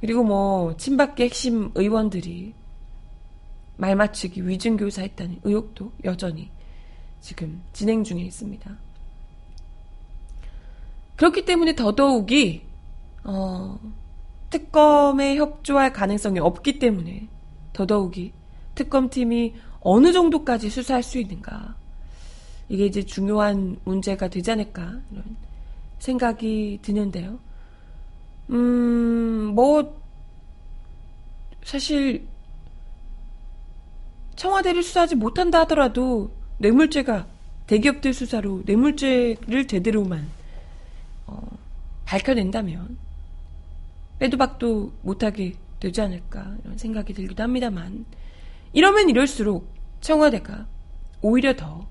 그리고 0.00 0.24
뭐 0.24 0.76
친박계 0.76 1.24
핵심 1.24 1.70
의원들이 1.74 2.54
말 3.76 3.96
맞추기 3.96 4.46
위증교사 4.46 5.02
했다는 5.02 5.40
의혹도 5.44 5.92
여전히 6.04 6.50
지금 7.20 7.62
진행 7.72 8.04
중에 8.04 8.20
있습니다. 8.22 8.76
그렇기 11.16 11.44
때문에 11.44 11.74
더더욱이 11.74 12.62
어, 13.24 13.78
특검에 14.48 15.36
협조할 15.36 15.92
가능성이 15.92 16.40
없기 16.40 16.78
때문에 16.78 17.28
더더욱이 17.72 18.32
특검팀이 18.74 19.54
어느 19.80 20.12
정도까지 20.12 20.70
수사할 20.70 21.02
수 21.02 21.18
있는가 21.18 21.74
이게 22.68 22.86
이제 22.86 23.02
중요한 23.02 23.78
문제가 23.84 24.28
되지 24.28 24.50
않을까 24.52 25.00
이런 25.10 25.36
생각이 25.98 26.78
드는데요. 26.82 27.38
음, 28.50 29.52
뭐 29.54 30.00
사실 31.62 32.26
청와대를 34.36 34.82
수사하지 34.82 35.16
못한다 35.16 35.60
하더라도 35.60 36.30
뇌물죄가 36.58 37.26
대기업들 37.66 38.12
수사로 38.12 38.62
뇌물죄를 38.66 39.66
제대로만 39.66 40.26
어, 41.26 41.40
밝혀낸다면 42.06 42.98
빼도 44.18 44.36
박도 44.36 44.92
못하게 45.02 45.54
되지 45.78 46.00
않을까 46.00 46.56
이런 46.64 46.76
생각이 46.76 47.12
들기도 47.14 47.42
합니다만 47.42 48.04
이러면 48.72 49.08
이럴수록 49.08 49.72
청와대가 50.00 50.66
오히려 51.22 51.54
더 51.56 51.88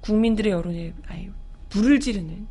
국민들의 0.00 0.52
여론에 0.52 0.94
아예 1.08 1.30
불을 1.68 2.00
지르는 2.00 2.46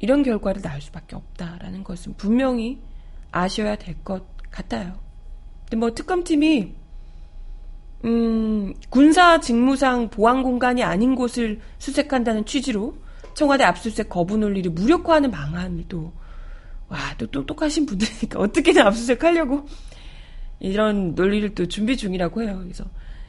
이런 0.00 0.22
결과를 0.22 0.62
낳을 0.62 0.80
수밖에 0.80 1.16
없다라는 1.16 1.84
것은 1.84 2.14
분명히 2.16 2.80
아셔야 3.30 3.76
될 3.76 3.96
것 4.04 4.24
같아요. 4.50 4.98
근데 5.64 5.76
뭐 5.76 5.92
특검팀이 5.94 6.74
음, 8.04 8.74
군사 8.90 9.40
직무상 9.40 10.10
보안 10.10 10.42
공간이 10.42 10.82
아닌 10.82 11.14
곳을 11.14 11.60
수색한다는 11.78 12.44
취지로 12.44 12.96
청와대 13.34 13.64
압수수색 13.64 14.08
거부 14.10 14.36
논리를 14.36 14.70
무력화하는 14.70 15.30
방안을 15.30 15.86
또, 15.88 16.12
와, 16.88 16.98
또 17.18 17.26
똑똑하신 17.26 17.86
분들이니까 17.86 18.38
어떻게든 18.38 18.82
압수수색하려고 18.82 19.66
이런 20.60 21.14
논리를 21.14 21.54
또 21.54 21.66
준비 21.66 21.96
중이라고 21.96 22.42
해요. 22.42 22.58
그래서 22.62 22.84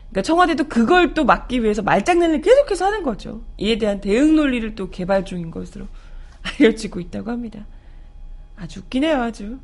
그러니까 0.09 0.21
청와대도 0.21 0.69
그걸 0.69 1.13
또 1.13 1.25
막기 1.25 1.63
위해서 1.63 1.81
말장난을 1.81 2.41
계속해서 2.41 2.85
하는 2.85 3.03
거죠. 3.03 3.41
이에 3.57 3.77
대한 3.77 3.99
대응 3.99 4.35
논리를 4.35 4.75
또 4.75 4.89
개발 4.89 5.25
중인 5.25 5.51
것으로 5.51 5.87
알려지고 6.59 6.99
있다고 6.99 7.31
합니다. 7.31 7.65
아주 8.55 8.79
웃기네요, 8.79 9.21
아주. 9.21 9.59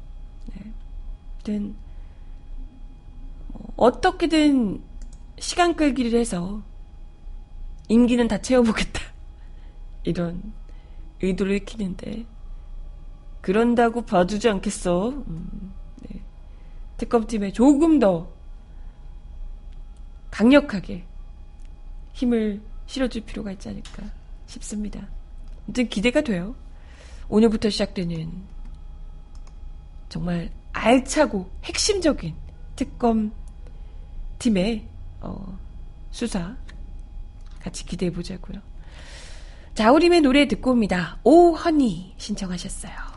네. 0.54 0.72
아무튼 1.36 1.76
뭐 3.48 3.72
어떻게든 3.78 4.82
시간 5.40 5.76
끌기를 5.76 6.20
해서 6.20 6.62
임기는 7.88 8.28
다 8.28 8.40
채워보겠다. 8.40 9.02
이런 10.04 10.54
의도를 11.22 11.56
익히는데 11.56 12.26
그런다고 13.42 14.02
봐주지 14.04 14.50
않겠어. 14.50 15.10
음, 15.10 15.50
네. 15.62 15.81
특검팀에 17.02 17.52
조금 17.52 17.98
더 17.98 18.32
강력하게 20.30 21.04
힘을 22.14 22.62
실어줄 22.86 23.24
필요가 23.24 23.52
있지 23.54 23.70
않을까 23.70 24.04
싶습니다. 24.46 25.08
아무튼 25.66 25.90
기대가 25.90 26.22
돼요. 26.22 26.56
오늘부터 27.28 27.72
시작되는 27.72 28.32
정말 30.10 30.52
알차고 30.74 31.50
핵심적인 31.64 32.36
특검 32.76 33.32
팀의 34.38 34.88
어, 35.22 35.58
수사 36.12 36.56
같이 37.62 37.84
기대해 37.84 38.12
보자고요. 38.12 38.62
자우림의 39.74 40.22
노래 40.22 40.48
듣고 40.48 40.72
옵니다. 40.72 41.20
오 41.24 41.54
허니 41.56 42.14
신청하셨어요. 42.18 43.11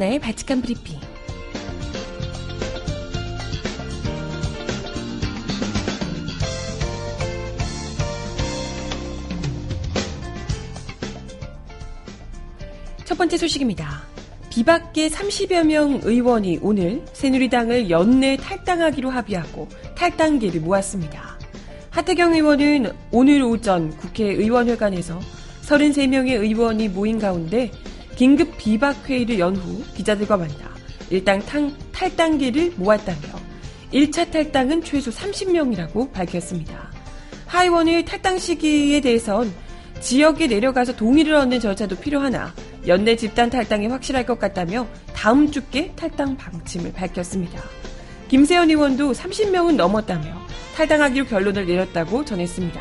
정하나의 0.00 0.18
바칙한 0.18 0.62
브리핑. 0.62 0.98
첫 13.04 13.18
번째 13.18 13.36
소식입니다. 13.36 14.02
비박계 14.48 15.08
30여 15.08 15.66
명 15.66 16.00
의원이 16.02 16.60
오늘 16.62 17.04
새누리당을 17.12 17.90
연내 17.90 18.36
탈당하기로 18.38 19.10
합의하고 19.10 19.68
탈당계를 19.94 20.62
모았습니다. 20.62 21.38
하태경 21.90 22.34
의원은 22.34 22.90
오늘 23.12 23.42
오전 23.42 23.90
국회의원회관에서 23.90 25.20
33명의 25.62 26.40
의원이 26.40 26.88
모인 26.88 27.18
가운데 27.18 27.70
긴급 28.16 28.56
비박회의를 28.58 29.38
연 29.38 29.56
후 29.56 29.82
기자들과 29.94 30.36
만나 30.36 30.70
일당 31.10 31.40
탈당계를 31.92 32.74
모았다며 32.76 33.18
1차 33.92 34.30
탈당은 34.30 34.84
최소 34.84 35.10
30명이라고 35.10 36.12
밝혔습니다. 36.12 36.90
하 37.46 37.64
의원의 37.64 38.04
탈당 38.04 38.38
시기에 38.38 39.00
대해선 39.00 39.52
지역에 40.00 40.46
내려가서 40.46 40.94
동의를 40.96 41.34
얻는 41.34 41.60
절차도 41.60 41.96
필요하나 41.96 42.54
연내 42.86 43.16
집단 43.16 43.50
탈당이 43.50 43.88
확실할 43.88 44.24
것 44.24 44.38
같다며 44.38 44.86
다음 45.14 45.50
주께 45.50 45.92
탈당 45.96 46.36
방침을 46.36 46.92
밝혔습니다. 46.92 47.60
김세현 48.28 48.70
의원도 48.70 49.12
30명은 49.12 49.74
넘었다며 49.74 50.40
탈당하기로 50.76 51.26
결론을 51.26 51.66
내렸다고 51.66 52.24
전했습니다. 52.24 52.80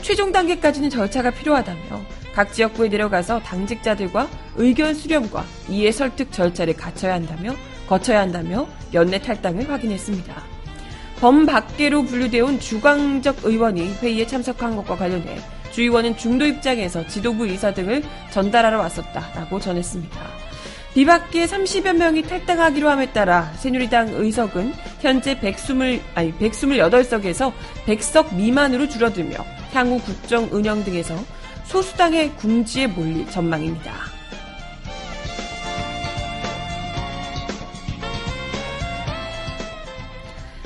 최종 0.00 0.30
단계까지는 0.30 0.88
절차가 0.88 1.30
필요하다며 1.32 2.00
각 2.38 2.52
지역구에 2.52 2.88
내려가서 2.88 3.40
당직자들과 3.40 4.28
의견 4.54 4.94
수렴과 4.94 5.44
이해 5.68 5.90
설득 5.90 6.30
절차를 6.30 6.76
갖춰야 6.76 7.14
한다며 7.14 7.52
거쳐야 7.88 8.20
한다며 8.20 8.68
연내 8.94 9.20
탈당을 9.20 9.68
확인했습니다. 9.68 10.40
범밖계로 11.18 12.04
분류되어 12.04 12.44
온 12.44 12.60
주광적 12.60 13.38
의원이 13.42 13.94
회의에 13.94 14.24
참석한 14.24 14.76
것과 14.76 14.94
관련해 14.94 15.40
주 15.72 15.82
의원은 15.82 16.16
중도 16.16 16.46
입장에서 16.46 17.04
지도부 17.08 17.44
의사 17.44 17.74
등을 17.74 18.04
전달하러 18.30 18.78
왔었다라고 18.78 19.58
전했습니다. 19.58 20.20
비박계 20.94 21.44
30여 21.44 21.92
명이 21.96 22.22
탈당하기로 22.22 22.88
함에 22.88 23.12
따라 23.12 23.52
새누리당 23.56 24.10
의석은 24.14 24.74
현재 25.00 25.40
120, 25.40 26.00
아니 26.14 26.32
128석에서 26.34 27.52
100석 27.86 28.36
미만으로 28.36 28.88
줄어들며 28.88 29.44
향후 29.72 30.00
국정 30.00 30.48
운영 30.52 30.84
등에서 30.84 31.16
소수당의 31.68 32.34
궁지에 32.36 32.86
몰릴 32.86 33.30
전망입니다. 33.30 33.92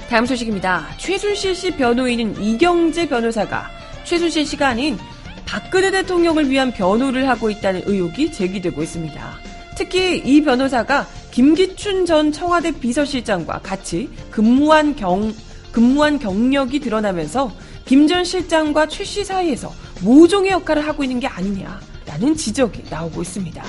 다음 0.08 0.26
소식입니다. 0.26 0.86
최순실 0.98 1.54
씨 1.54 1.70
변호인은 1.72 2.40
이경재 2.42 3.08
변호사가 3.08 3.70
최순실 4.04 4.44
씨가 4.46 4.68
아닌 4.68 4.98
박근혜 5.46 5.90
대통령을 5.90 6.50
위한 6.50 6.72
변호를 6.72 7.28
하고 7.28 7.50
있다는 7.50 7.82
의혹이 7.86 8.32
제기되고 8.32 8.82
있습니다. 8.82 9.34
특히 9.76 10.18
이 10.18 10.42
변호사가 10.42 11.06
김기춘 11.30 12.04
전 12.04 12.30
청와대 12.30 12.72
비서실장과 12.72 13.60
같이 13.60 14.10
근무한 14.30 14.94
경, 14.96 15.32
근무한 15.72 16.18
경력이 16.18 16.80
드러나면서 16.80 17.50
김 17.86 18.06
전 18.06 18.24
실장과 18.24 18.86
최 18.88 19.04
씨 19.04 19.24
사이에서 19.24 19.72
모종의 20.02 20.50
역할을 20.52 20.86
하고 20.86 21.02
있는 21.04 21.20
게 21.20 21.26
아니냐라는 21.26 22.34
지적이 22.36 22.84
나오고 22.90 23.22
있습니다. 23.22 23.62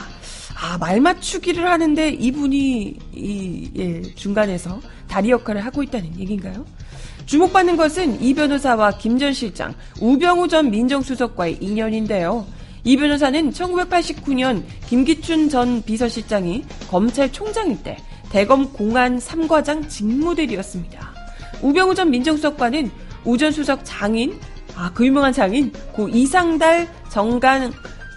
아, 0.56 0.78
말 0.78 1.02
맞추기를 1.02 1.70
하는데 1.70 2.10
이분이 2.10 2.98
이, 3.14 3.72
예, 3.76 4.02
중간에서 4.02 4.80
다리 5.08 5.30
역할을 5.30 5.66
하고 5.66 5.84
있다는 5.84 6.18
얘기인가요? 6.20 6.66
주목받는 7.26 7.78
것은 7.78 8.22
이 8.22 8.34
변호사와 8.34 8.98
김 8.98 9.18
전 9.18 9.34
실장, 9.34 9.74
우병우 10.02 10.48
전 10.48 10.72
민정수석과의 10.72 11.58
인연인데요. 11.62 12.46
이 12.84 12.98
변호사는 12.98 13.52
1989년 13.52 14.64
김기춘 14.88 15.50
전 15.50 15.82
비서실장이 15.84 16.66
검찰총장일 16.90 17.82
때 17.84 17.98
대검 18.30 18.72
공안 18.74 19.20
3과장 19.20 19.88
직무대리였습니다. 19.88 21.14
우병우 21.62 21.96
전 21.96 22.10
민정수석과는 22.10 22.92
우전 23.24 23.52
수석 23.54 23.82
장인, 23.84 24.38
아, 24.76 24.92
그 24.94 25.06
유명한 25.06 25.32
장인, 25.34 25.72
고 25.94 26.10
이상달 26.10 26.88
정관 27.10 27.72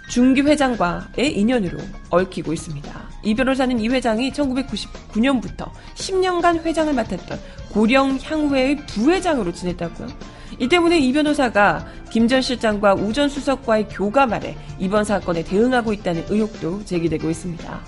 중기 0.09 0.41
회장과의 0.41 1.37
인연으로 1.37 1.77
얽히고 2.09 2.53
있습니다. 2.53 3.07
이 3.23 3.35
변호사는 3.35 3.77
이 3.79 3.89
회장이 3.89 4.31
1999년부터 4.31 5.69
10년간 5.95 6.63
회장을 6.63 6.93
맡았던 6.93 7.39
고령 7.71 8.17
향후회의 8.23 8.77
부회장으로 8.85 9.51
지냈다고요. 9.53 10.07
이 10.59 10.67
때문에 10.67 10.97
이 10.99 11.11
변호사가 11.13 11.85
김 12.09 12.27
전 12.27 12.41
실장과 12.41 12.93
우 12.95 13.11
전 13.11 13.27
수석과의 13.29 13.89
교감 13.89 14.33
아래 14.33 14.55
이번 14.79 15.03
사건에 15.03 15.43
대응하고 15.43 15.91
있다는 15.93 16.25
의혹도 16.29 16.83
제기되고 16.85 17.29
있습니다. 17.29 17.79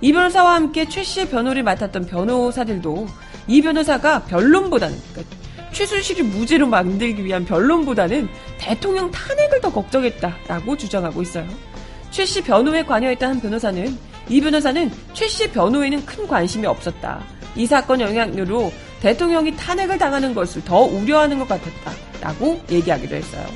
이 0.00 0.12
변호사와 0.12 0.54
함께 0.56 0.88
최 0.88 1.04
씨의 1.04 1.28
변호를 1.30 1.62
맡았던 1.62 2.06
변호사들도 2.06 3.06
이 3.46 3.62
변호사가 3.62 4.24
변론보다는 4.24 4.98
그러니까 5.12 5.36
최순실을 5.72 6.24
무죄로 6.24 6.66
만들기 6.66 7.24
위한 7.24 7.44
변론보다는 7.44 8.28
대통령 8.58 9.10
탄핵을 9.10 9.60
더 9.60 9.72
걱정했다라고 9.72 10.76
주장하고 10.76 11.22
있어요. 11.22 11.46
최 12.10 12.26
씨 12.26 12.42
변호에 12.42 12.82
관여했던 12.84 13.30
한 13.30 13.40
변호사는 13.40 13.98
이 14.28 14.40
변호사는 14.40 14.90
최 15.14 15.26
씨 15.28 15.50
변호에는 15.50 16.04
큰 16.04 16.26
관심이 16.26 16.66
없었다. 16.66 17.24
이 17.56 17.66
사건 17.66 18.00
영향으로 18.00 18.72
대통령이 19.00 19.56
탄핵을 19.56 19.98
당하는 19.98 20.34
것을 20.34 20.64
더 20.64 20.80
우려하는 20.82 21.38
것 21.38 21.48
같았다라고 21.48 22.60
얘기하기도 22.70 23.16
했어요. 23.16 23.46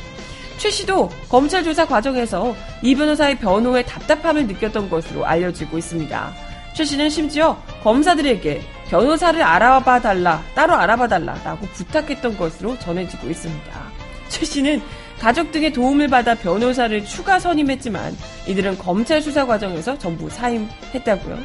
최 0.58 0.70
씨도 0.70 1.10
검찰 1.28 1.62
조사 1.62 1.86
과정에서 1.86 2.56
이 2.82 2.94
변호사의 2.94 3.38
변호에 3.38 3.84
답답함을 3.84 4.46
느꼈던 4.46 4.88
것으로 4.88 5.26
알려지고 5.26 5.76
있습니다. 5.76 6.32
최 6.74 6.84
씨는 6.84 7.10
심지어 7.10 7.60
검사들에게 7.82 8.62
변호사를 8.90 9.42
알아봐 9.42 10.00
달라, 10.00 10.42
따로 10.54 10.74
알아봐 10.74 11.08
달라라고 11.08 11.66
부탁했던 11.66 12.36
것으로 12.36 12.78
전해지고 12.78 13.28
있습니다. 13.28 13.72
최 14.28 14.44
씨는 14.44 14.82
가족 15.18 15.50
등의 15.50 15.72
도움을 15.72 16.08
받아 16.08 16.34
변호사를 16.34 17.04
추가 17.04 17.38
선임했지만 17.38 18.16
이들은 18.46 18.78
검찰 18.78 19.22
수사 19.22 19.46
과정에서 19.46 19.98
전부 19.98 20.28
사임했다고요. 20.28 21.38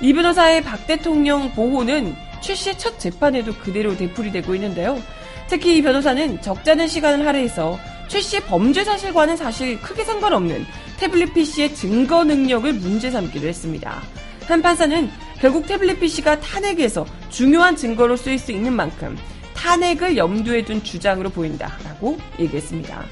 이 0.00 0.12
변호사의 0.12 0.62
박 0.62 0.86
대통령 0.86 1.50
보호는 1.52 2.14
최 2.40 2.54
씨의 2.54 2.78
첫 2.78 2.98
재판에도 2.98 3.52
그대로 3.54 3.96
되풀이되고 3.96 4.54
있는데요. 4.56 5.00
특히 5.48 5.78
이 5.78 5.82
변호사는 5.82 6.42
적잖은 6.42 6.86
시간을 6.88 7.26
할애해서 7.26 7.78
최 8.08 8.20
씨의 8.20 8.42
범죄 8.42 8.84
사실과는 8.84 9.36
사실 9.36 9.80
크게 9.80 10.04
상관없는 10.04 10.66
태블릿 10.98 11.34
PC의 11.34 11.74
증거 11.74 12.24
능력을 12.24 12.72
문제 12.74 13.10
삼기도 13.10 13.46
했습니다. 13.46 14.02
한 14.46 14.62
판사는 14.62 15.10
결국 15.40 15.66
태블릿 15.66 16.00
PC가 16.00 16.40
탄핵에서 16.40 17.06
중요한 17.30 17.76
증거로 17.76 18.16
쓰일 18.16 18.38
수 18.38 18.50
있는 18.50 18.72
만큼 18.72 19.16
탄핵을 19.54 20.16
염두에 20.16 20.64
둔 20.64 20.82
주장으로 20.82 21.30
보인다라고 21.30 22.18
얘기했습니다. 22.38 23.04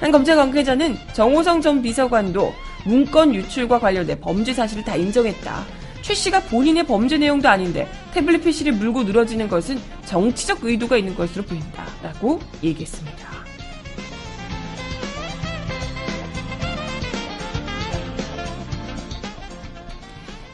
한 0.00 0.12
검찰 0.12 0.36
관계자는 0.36 0.96
정호성 1.12 1.60
전 1.60 1.82
비서관도 1.82 2.54
문건 2.84 3.34
유출과 3.34 3.80
관련된 3.80 4.20
범죄 4.20 4.54
사실을 4.54 4.84
다 4.84 4.96
인정했다. 4.96 5.64
최 6.02 6.14
씨가 6.14 6.40
본인의 6.44 6.86
범죄 6.86 7.18
내용도 7.18 7.48
아닌데 7.48 7.88
태블릿 8.14 8.44
PC를 8.44 8.72
물고 8.72 9.02
늘어지는 9.02 9.48
것은 9.48 9.80
정치적 10.06 10.64
의도가 10.64 10.96
있는 10.96 11.14
것으로 11.14 11.44
보인다 11.44 11.84
라고 12.02 12.40
얘기했습니다. 12.62 13.28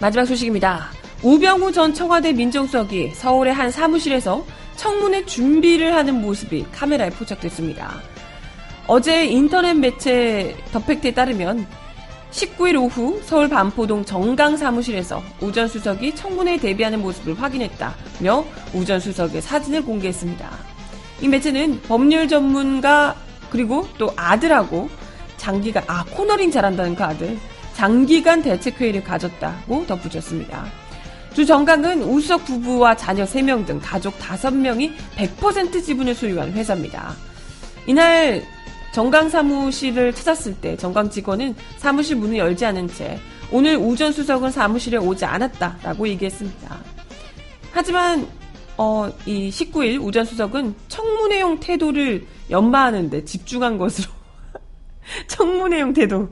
마지막 0.00 0.26
소식입니다. 0.26 1.04
우병우 1.24 1.72
전 1.72 1.94
청와대 1.94 2.32
민정수석이 2.34 3.12
서울의 3.14 3.54
한 3.54 3.70
사무실에서 3.70 4.44
청문회 4.76 5.24
준비를 5.24 5.94
하는 5.94 6.20
모습이 6.20 6.66
카메라에 6.70 7.08
포착됐습니다. 7.08 7.94
어제 8.87 9.24
인터넷 9.24 9.72
매체 9.72 10.54
더팩트에 10.70 11.14
따르면 11.14 11.66
19일 12.30 12.76
오후 12.82 13.22
서울 13.24 13.48
반포동 13.48 14.04
정강 14.04 14.58
사무실에서 14.58 15.22
우 15.40 15.50
전 15.50 15.66
수석이 15.66 16.14
청문회에 16.14 16.58
대비하는 16.58 17.00
모습을 17.00 17.40
확인했다며 17.40 18.44
우 18.74 18.84
전 18.84 19.00
수석의 19.00 19.40
사진을 19.40 19.82
공개했습니다. 19.82 20.50
이 21.22 21.28
매체는 21.28 21.80
법률 21.82 22.28
전문가 22.28 23.14
그리고 23.48 23.88
또 23.96 24.12
아들하고 24.14 24.90
장기간 25.38 25.84
아 25.87 26.04
코너링 26.10 26.50
잘한다는 26.50 26.94
그 26.94 27.02
아들 27.04 27.38
장기간 27.72 28.42
대책회의를 28.42 29.02
가졌다고 29.04 29.87
덧붙였습니다. 29.87 30.84
주 31.35 31.44
정강은 31.44 32.03
우수석 32.03 32.44
부부와 32.44 32.97
자녀 32.97 33.25
3명 33.25 33.66
등 33.66 33.81
가족 33.83 34.16
5명이 34.18 34.92
100% 35.16 35.83
지분을 35.83 36.14
소유한 36.14 36.53
회사입니다. 36.53 37.14
이날 37.87 38.42
정강 38.92 39.29
사무실을 39.29 40.12
찾았을 40.14 40.55
때 40.55 40.77
정강 40.77 41.11
직원은 41.11 41.57
사무실 41.79 42.16
문을 42.16 42.38
열지 42.38 42.64
않은 42.66 42.87
채 42.88 43.18
오늘 43.51 43.77
우 43.77 43.97
전 43.97 44.12
수석은 44.12 44.53
사무실에 44.53 44.97
오지 44.97 45.25
않았다라고 45.25 46.07
얘기했습니다. 46.09 46.79
하지만 47.73 48.29
어, 48.77 49.09
이 49.27 49.51
19일 49.51 50.01
우 50.03 50.12
전 50.12 50.25
수석은 50.25 50.75
청문회용 50.88 51.59
태도를 51.59 52.27
연마하는데 52.51 53.25
집중한 53.25 53.77
것으로 53.77 54.09
청문회용 55.27 55.92
태도. 55.92 56.31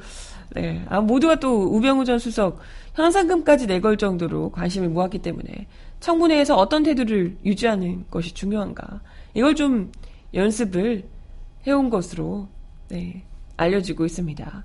네, 0.55 0.85
아, 0.89 1.01
모두가 1.01 1.37
또 1.37 1.65
우병우 1.75 2.05
전 2.05 2.19
수석 2.19 2.61
현상금까지 2.95 3.67
내걸 3.67 3.97
정도로 3.97 4.51
관심을 4.51 4.89
모았기 4.89 5.21
때문에 5.21 5.67
청문회에서 6.01 6.57
어떤 6.57 6.83
태도를 6.83 7.39
유지하는 7.45 8.05
것이 8.11 8.35
중요한가 8.35 9.01
이걸 9.35 9.55
좀 9.55 9.93
연습을 10.35 11.05
해온 11.67 11.91
것으로 11.91 12.49
네, 12.89 13.25
알려지고 13.57 14.05
있습니다. 14.05 14.65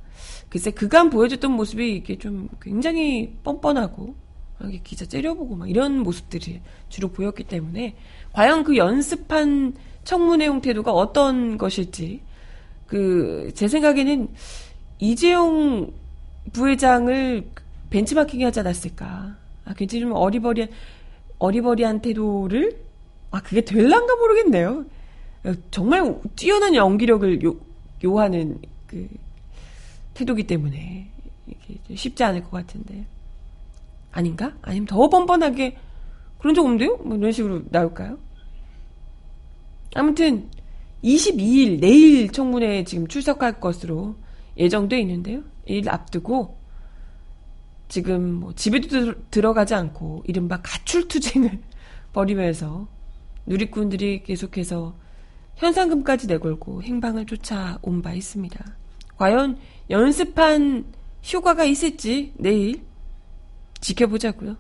글쎄 0.50 0.72
그간 0.72 1.10
보여줬던 1.10 1.52
모습이 1.52 1.96
이게 1.96 2.18
좀 2.18 2.50
굉장히 2.62 3.36
뻔뻔하고 3.44 4.16
이렇게 4.60 4.82
기자 4.84 5.06
째려보고 5.06 5.56
막 5.56 5.70
이런 5.70 6.00
모습들이 6.00 6.62
주로 6.90 7.10
보였기 7.10 7.44
때문에 7.44 7.96
과연 8.34 8.64
그 8.64 8.76
연습한 8.76 9.76
청문회용 10.04 10.62
태도가 10.62 10.92
어떤 10.92 11.58
것일지 11.58 12.22
그 12.88 13.52
제 13.54 13.68
생각에는 13.68 14.30
이재용 15.00 15.94
부회장을 16.54 17.48
벤치마킹 17.90 18.46
하지 18.46 18.60
않았을까. 18.60 19.36
아, 19.66 19.74
굉장히 19.74 20.02
좀 20.02 20.12
어리버리한 20.14 20.70
어리버리한 21.40 22.02
태도를 22.02 22.82
아 23.32 23.42
그게 23.42 23.62
될란가 23.62 24.16
모르겠네요. 24.16 24.86
정말 25.72 26.20
뛰어난 26.36 26.76
연기력을 26.76 27.44
요, 27.44 27.56
요하는 28.04 28.60
그 28.88 29.08
태도기 30.14 30.44
때문에 30.48 31.10
쉽지 31.94 32.24
않을 32.24 32.44
것 32.44 32.52
같은데 32.52 33.06
아닌가? 34.12 34.54
아니면 34.62 34.88
더 34.88 35.10
뻔뻔하게 35.10 35.78
그런 36.40 36.56
적 36.56 36.62
없는데요? 36.62 36.98
뭐 36.98 37.18
이런 37.18 37.32
식으로 37.32 37.62
나올까요? 37.70 38.18
아무튼 39.96 40.50
22일 41.04 41.80
내일 41.80 42.32
청문회에 42.32 42.84
지금 42.84 43.08
출석할 43.08 43.60
것으로 43.60 44.16
예정돼 44.58 45.00
있는데요. 45.02 45.44
일 45.66 45.90
앞두고 45.90 46.58
지금 47.88 48.34
뭐 48.34 48.54
집에도 48.54 49.14
들어가지 49.30 49.76
않고 49.76 50.24
이른바 50.28 50.62
가출 50.62 51.08
투쟁을 51.08 51.62
벌이면서 52.14 52.88
누리꾼들이 53.46 54.24
계속해서 54.24 54.98
현상금까지 55.56 56.28
내걸고 56.28 56.84
행방을 56.84 57.26
쫓아온 57.26 58.02
바 58.02 58.14
있습니다. 58.14 58.66
과연 59.18 59.58
연습한 59.90 60.94
효과가 61.34 61.64
있을지 61.64 62.34
내일 62.38 62.86
지켜보자고요. 63.80 64.58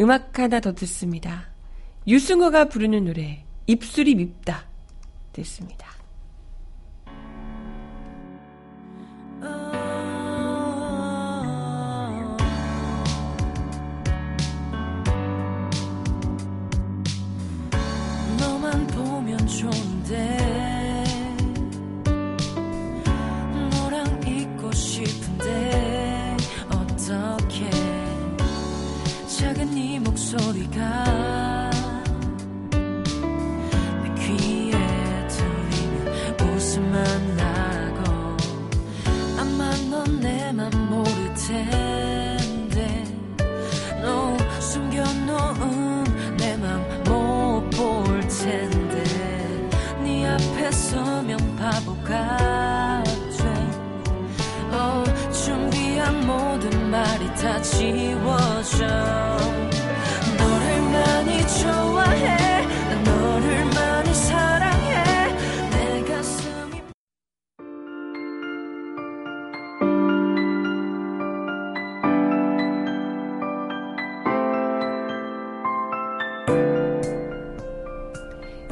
음악 0.00 0.38
하나 0.38 0.60
더 0.60 0.74
듣습니다. 0.74 1.48
유승호가 2.06 2.68
부르는 2.68 3.06
노래 3.06 3.44
입술이 3.66 4.14
밉다 4.14 4.68
됐습니다. 5.32 5.95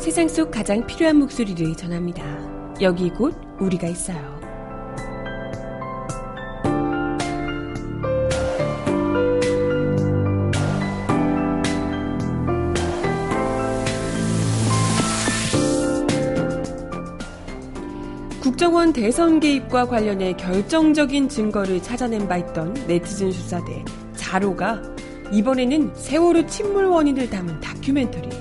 세상 0.04 0.28
속 0.28 0.50
가장 0.50 0.86
필요한 0.86 1.16
목소리를 1.16 1.74
전합니다. 1.76 2.22
여기 2.82 3.08
곧 3.08 3.34
우리가 3.58 3.88
있어요. 3.88 4.38
국정원 18.42 18.92
대선 18.92 19.40
개입과 19.40 19.86
관련해 19.86 20.34
결정적인 20.34 21.30
증거를 21.30 21.82
찾아낸 21.82 22.28
바 22.28 22.36
있던 22.36 22.74
네티즌 22.86 23.32
수사대 23.32 23.82
자로가 24.16 24.82
이번에는 25.32 25.94
세월호 25.94 26.46
침몰 26.46 26.84
원인을 26.84 27.30
담은 27.30 27.58
다큐멘터리 27.60 28.33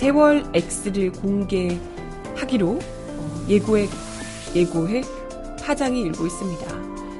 세월 0.00 0.42
X를 0.54 1.12
공개하기로 1.12 2.68
어, 2.70 3.46
예고해, 3.50 5.02
파장이 5.62 6.00
일고 6.00 6.26
있습니다. 6.26 6.66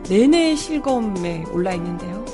내내 0.09 0.57
실검에 0.57 1.45
올라 1.53 1.75
있는데요. 1.75 2.25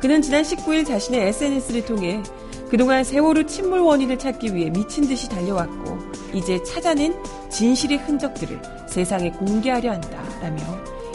그는 0.00 0.22
지난 0.22 0.42
19일 0.42 0.86
자신의 0.86 1.28
SNS를 1.28 1.84
통해 1.84 2.22
그동안 2.70 3.04
세월호 3.04 3.44
침몰 3.44 3.80
원인을 3.80 4.18
찾기 4.18 4.54
위해 4.54 4.70
미친 4.70 5.06
듯이 5.06 5.28
달려왔고 5.28 5.98
이제 6.32 6.62
찾아낸 6.62 7.14
진실의 7.50 7.98
흔적들을 7.98 8.58
세상에 8.88 9.30
공개하려 9.32 9.92
한다라며 9.92 10.62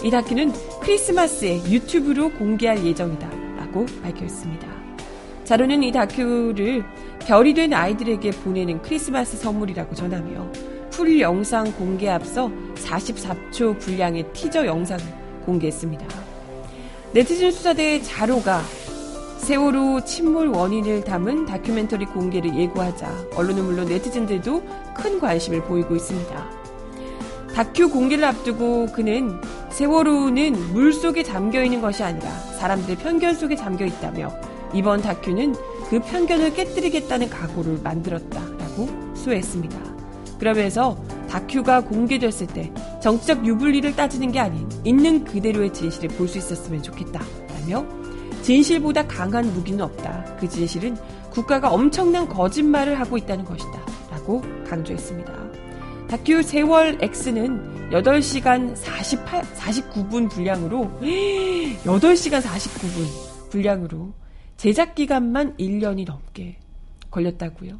이 0.03 0.11
다큐는 0.11 0.53
크리스마스에 0.83 1.55
유튜브로 1.71 2.29
공개할 2.33 2.85
예정이다 2.85 3.27
라고 3.57 3.87
밝혔습니다. 4.03 4.67
자료는 5.43 5.81
이 5.81 5.91
다큐를 5.91 6.85
별이 7.25 7.55
된 7.55 7.73
아이들에게 7.73 8.29
보내는 8.31 8.83
크리스마스 8.83 9.35
선물이라고 9.37 9.95
전하며 9.95 10.51
풀 10.91 11.19
영상 11.19 11.71
공개 11.73 12.07
앞서 12.07 12.51
44초 12.75 13.79
분량의 13.79 14.31
티저 14.31 14.65
영상을 14.65 15.03
공개했습니다. 15.43 16.05
네티즌 17.13 17.51
수사대의 17.51 18.03
자료가 18.03 18.61
세월호 19.39 20.05
침몰 20.05 20.49
원인을 20.49 21.03
담은 21.03 21.45
다큐멘터리 21.47 22.05
공개를 22.05 22.55
예고하자 22.55 23.29
언론은 23.35 23.63
물론 23.63 23.87
네티즌들도 23.87 24.63
큰 24.95 25.19
관심을 25.19 25.63
보이고 25.63 25.95
있습니다. 25.95 26.49
다큐 27.55 27.89
공개를 27.89 28.23
앞두고 28.25 28.87
그는 28.93 29.41
세월호는 29.71 30.73
물 30.73 30.93
속에 30.93 31.23
잠겨 31.23 31.63
있는 31.63 31.81
것이 31.81 32.03
아니라 32.03 32.29
사람들의 32.59 32.97
편견 32.97 33.33
속에 33.33 33.55
잠겨 33.55 33.85
있다며 33.85 34.31
이번 34.73 35.01
다큐는 35.01 35.55
그 35.89 35.99
편견을 35.99 36.53
깨뜨리겠다는 36.53 37.29
각오를 37.29 37.79
만들었다라고 37.83 39.15
수했습니다. 39.15 39.77
그러면서 40.39 40.97
다큐가 41.29 41.81
공개됐을 41.81 42.47
때 42.47 42.71
정치적 43.01 43.45
유불리를 43.45 43.95
따지는 43.95 44.31
게 44.31 44.39
아닌 44.39 44.67
있는 44.83 45.23
그대로의 45.23 45.73
진실을 45.73 46.09
볼 46.09 46.27
수 46.27 46.37
있었으면 46.37 46.81
좋겠다라며 46.83 47.85
진실보다 48.41 49.07
강한 49.07 49.45
무기는 49.53 49.83
없다. 49.83 50.37
그 50.39 50.47
진실은 50.47 50.95
국가가 51.31 51.69
엄청난 51.71 52.27
거짓말을 52.27 52.99
하고 52.99 53.17
있다는 53.17 53.43
것이다. 53.45 53.85
라고 54.11 54.41
강조했습니다. 54.67 55.33
다큐 56.07 56.41
세월 56.43 56.97
X는 57.01 57.89
8시간 57.91 58.75
48, 58.75 59.41
49분 59.41 60.29
분량으로 60.29 60.91
8시간 61.01 62.41
49분 62.41 63.49
분량으로 63.49 64.13
제작 64.57 64.95
기간만 64.95 65.57
1년이 65.57 66.05
넘게 66.05 66.57
걸렸다고요. 67.11 67.79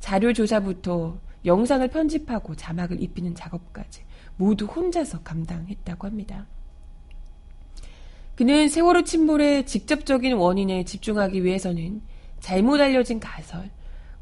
자료 0.00 0.32
조사부터 0.32 1.18
영상을 1.44 1.86
편집하고 1.88 2.54
자막을 2.54 3.02
입히는 3.02 3.34
작업까지 3.34 4.02
모두 4.36 4.64
혼자서 4.64 5.22
감당했다고 5.22 6.06
합니다. 6.06 6.46
그는 8.34 8.68
세월호 8.68 9.04
침몰의 9.04 9.66
직접적인 9.66 10.34
원인에 10.34 10.84
집중하기 10.84 11.44
위해서는 11.44 12.02
잘못 12.40 12.80
알려진 12.80 13.20
가설, 13.20 13.70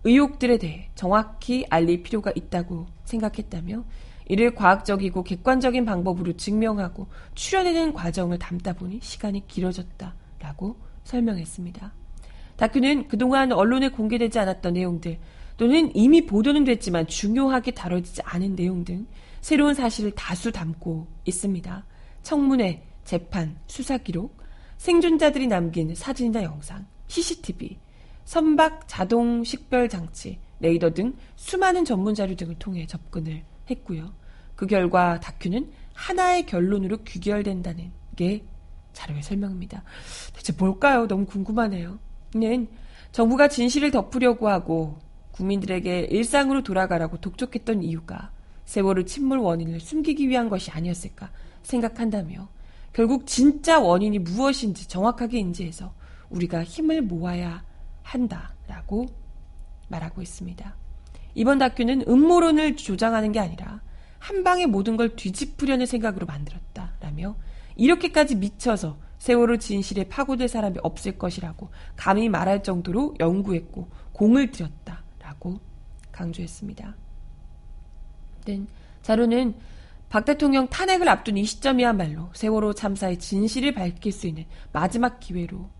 의혹들에 0.05 0.59
대해 0.59 0.91
정확히 0.95 1.65
알릴 1.71 2.03
필요가 2.03 2.33
있다고 2.35 2.87
생각했다며 3.05 3.85
이를 4.27 4.55
과학적이고 4.55 5.25
객관적인 5.25 5.85
방법으로 5.85 6.37
증명하고 6.37 7.07
추려내는 7.35 7.93
과정을 7.93 8.39
담다 8.39 8.75
보니 8.75 9.01
시간이 9.03 9.47
길어졌다라고 9.47 10.77
설명했습니다. 11.05 11.93
다큐는 12.57 13.09
그동안 13.09 13.53
언론에 13.53 13.89
공개되지 13.89 14.39
않았던 14.39 14.75
내용들 14.75 15.19
또는 15.57 15.95
이미 15.95 16.27
보도는 16.27 16.65
됐지만 16.65 17.07
중요하게 17.07 17.73
다뤄지지 17.73 18.23
않은 18.25 18.57
내용 18.57 18.85
등 18.85 19.07
새로운 19.41 19.75
사실을 19.75 20.13
다수 20.13 20.53
담고 20.53 21.07
있습니다. 21.25 21.85
청문회, 22.23 22.83
재판, 23.05 23.57
수사 23.67 23.99
기록, 23.99 24.37
생존자들이 24.79 25.47
남긴 25.49 25.95
사진이나 25.95 26.43
영상, 26.43 26.87
CCTV, 27.09 27.79
선박 28.25 28.87
자동 28.87 29.45
식별 29.45 29.89
장치, 29.89 30.39
레이더 30.61 30.95
등 30.95 31.15
수많은 31.37 31.85
전문 31.85 32.15
자료 32.15 32.35
등을 32.35 32.55
통해 32.59 32.87
접근을 32.87 33.43
했고요. 33.69 34.15
그 34.55 34.67
결과 34.67 35.19
다큐는 35.21 35.71
하나의 35.95 36.47
결론으로 36.47 36.99
귀결된다는 36.99 37.91
게 38.17 38.45
자료의 38.93 39.23
설명입니다. 39.23 39.83
대체 40.33 40.53
뭘까요? 40.53 41.07
너무 41.07 41.27
궁금하네요. 41.27 41.99
는 42.35 42.69
정부가 43.13 43.49
진실을 43.49 43.91
덮으려고 43.91 44.49
하고 44.49 44.99
국민들에게 45.33 46.09
일상으로 46.11 46.63
돌아가라고 46.63 47.19
독촉했던 47.19 47.83
이유가 47.83 48.31
세월호 48.65 49.05
침몰 49.05 49.39
원인을 49.39 49.81
숨기기 49.81 50.29
위한 50.29 50.49
것이 50.49 50.71
아니었을까 50.71 51.31
생각한다며 51.63 52.49
결국 52.93 53.27
진짜 53.27 53.81
원인이 53.81 54.19
무엇인지 54.19 54.89
정확하게 54.89 55.39
인지해서 55.39 55.93
우리가 56.31 56.65
힘을 56.65 57.03
모아야 57.03 57.65
한다라고 58.03 59.07
말하고 59.89 60.23
있습니다. 60.23 60.77
이번 61.35 61.59
다큐는 61.59 62.05
음모론을 62.09 62.77
조장하는 62.77 63.33
게 63.33 63.41
아니라 63.41 63.81
한 64.19 64.45
방에 64.45 64.67
모든 64.67 64.97
걸 64.97 65.17
뒤집으려는 65.17 65.87
생각으로 65.87 66.27
만들었다라며 66.27 67.37
이렇게까지 67.77 68.37
미쳐서 68.37 68.99
세월호 69.19 69.59
진실에 69.59 70.09
파고들 70.09 70.49
사람이 70.49 70.79
없을 70.83 71.17
것이라고 71.17 71.71
감히 71.97 72.29
말할 72.29 72.63
정도로 72.63 73.15
연구했고 73.21 73.89
공을 74.13 74.51
들였다라고 74.51 75.61
강조했습니다. 76.11 76.97
네, 78.47 78.63
자료는 79.03 79.55
박 80.09 80.25
대통령 80.25 80.69
탄핵을 80.69 81.09
앞둔 81.09 81.39
이 81.39 81.45
시점이야말로 81.45 82.31
세월호 82.35 82.75
참사의 82.75 83.19
진실을 83.19 83.75
밝힐 83.75 84.13
수 84.13 84.27
있는 84.27 84.45
마지막 84.73 85.21
기회로 85.21 85.71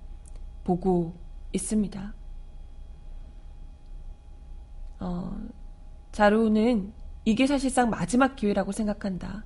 보고 0.65 1.15
있습니다. 1.53 2.15
어, 5.01 5.37
자료는 6.13 6.93
이게 7.25 7.47
사실상 7.47 7.91
마지막 7.91 8.37
기회라고 8.37 8.73
생각한다. 8.73 9.45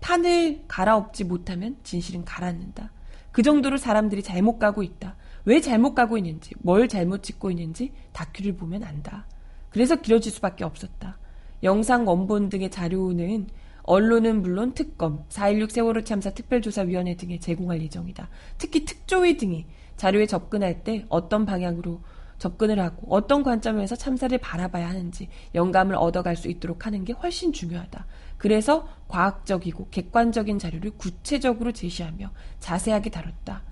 판을 0.00 0.64
갈아엎지 0.68 1.24
못하면 1.24 1.76
진실은 1.82 2.24
가라앉는다. 2.24 2.90
그 3.32 3.42
정도로 3.42 3.76
사람들이 3.76 4.22
잘못 4.22 4.58
가고 4.58 4.82
있다. 4.82 5.16
왜 5.44 5.60
잘못 5.60 5.94
가고 5.94 6.16
있는지, 6.16 6.54
뭘 6.58 6.88
잘못 6.88 7.22
짓고 7.22 7.50
있는지 7.50 7.92
다큐를 8.12 8.56
보면 8.56 8.82
안다. 8.82 9.26
그래서 9.70 9.96
길어질 9.96 10.32
수밖에 10.32 10.64
없었다. 10.64 11.18
영상 11.62 12.06
원본 12.06 12.48
등의 12.48 12.70
자료는 12.70 13.48
언론은 13.82 14.42
물론 14.42 14.74
특검, 14.74 15.24
4.16 15.28 15.70
세월호 15.70 16.02
참사 16.02 16.30
특별조사위원회 16.30 17.16
등에 17.16 17.38
제공할 17.38 17.80
예정이다. 17.82 18.28
특히 18.58 18.84
특조위 18.84 19.36
등이 19.36 19.66
자료에 19.96 20.26
접근할 20.26 20.82
때 20.82 21.04
어떤 21.08 21.46
방향으로 21.46 22.00
접근을 22.38 22.80
하고 22.80 23.06
어떤 23.08 23.42
관점에서 23.42 23.96
참사를 23.96 24.36
바라봐야 24.38 24.88
하는지 24.88 25.28
영감을 25.54 25.94
얻어갈 25.94 26.36
수 26.36 26.48
있도록 26.48 26.86
하는 26.86 27.04
게 27.04 27.12
훨씬 27.12 27.52
중요하다. 27.52 28.06
그래서 28.46 28.86
과학적이고 29.08 29.88
객관적인 29.90 30.60
자료를 30.60 30.92
구체적으로 30.92 31.72
제시하며 31.72 32.30
자세하게 32.60 33.10
다뤘다. 33.10 33.64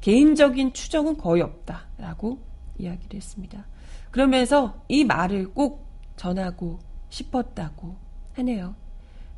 개인적인 0.00 0.72
추정은 0.72 1.18
거의 1.18 1.42
없다. 1.42 1.88
라고 1.98 2.38
이야기를 2.78 3.14
했습니다. 3.14 3.66
그러면서 4.10 4.82
이 4.88 5.04
말을 5.04 5.52
꼭 5.52 5.86
전하고 6.16 6.78
싶었다고 7.10 7.94
하네요. 8.32 8.74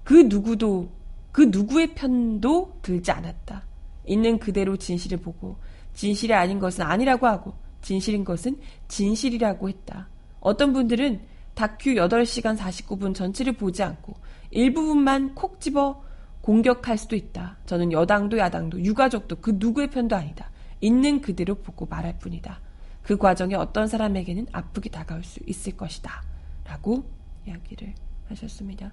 그 0.04 0.14
누구도 0.14 0.92
그 1.32 1.42
누구의 1.42 1.96
편도 1.96 2.78
들지 2.80 3.10
않았다. 3.10 3.64
있는 4.06 4.38
그대로 4.38 4.76
진실을 4.76 5.18
보고 5.18 5.56
진실이 5.94 6.32
아닌 6.32 6.60
것은 6.60 6.84
아니라고 6.84 7.26
하고 7.26 7.52
진실인 7.82 8.24
것은 8.24 8.60
진실이라고 8.86 9.70
했다. 9.70 10.08
어떤 10.38 10.72
분들은 10.72 11.34
다큐 11.54 11.90
8시간 11.94 12.56
49분 12.56 13.12
전체를 13.12 13.54
보지 13.54 13.82
않고 13.82 14.14
일부분만 14.54 15.34
콕 15.34 15.60
집어 15.60 16.02
공격할 16.40 16.96
수도 16.96 17.16
있다. 17.16 17.58
저는 17.66 17.92
여당도 17.92 18.38
야당도 18.38 18.82
유가족도 18.84 19.36
그 19.36 19.56
누구의 19.58 19.90
편도 19.90 20.14
아니다. 20.16 20.50
있는 20.80 21.20
그대로 21.20 21.54
보고 21.54 21.86
말할 21.86 22.18
뿐이다. 22.18 22.60
그 23.02 23.16
과정에 23.16 23.54
어떤 23.54 23.86
사람에게는 23.86 24.46
아프게 24.52 24.90
다가올 24.90 25.24
수 25.24 25.40
있을 25.46 25.76
것이다. 25.76 26.22
라고 26.64 27.04
이야기를 27.46 27.94
하셨습니다. 28.28 28.92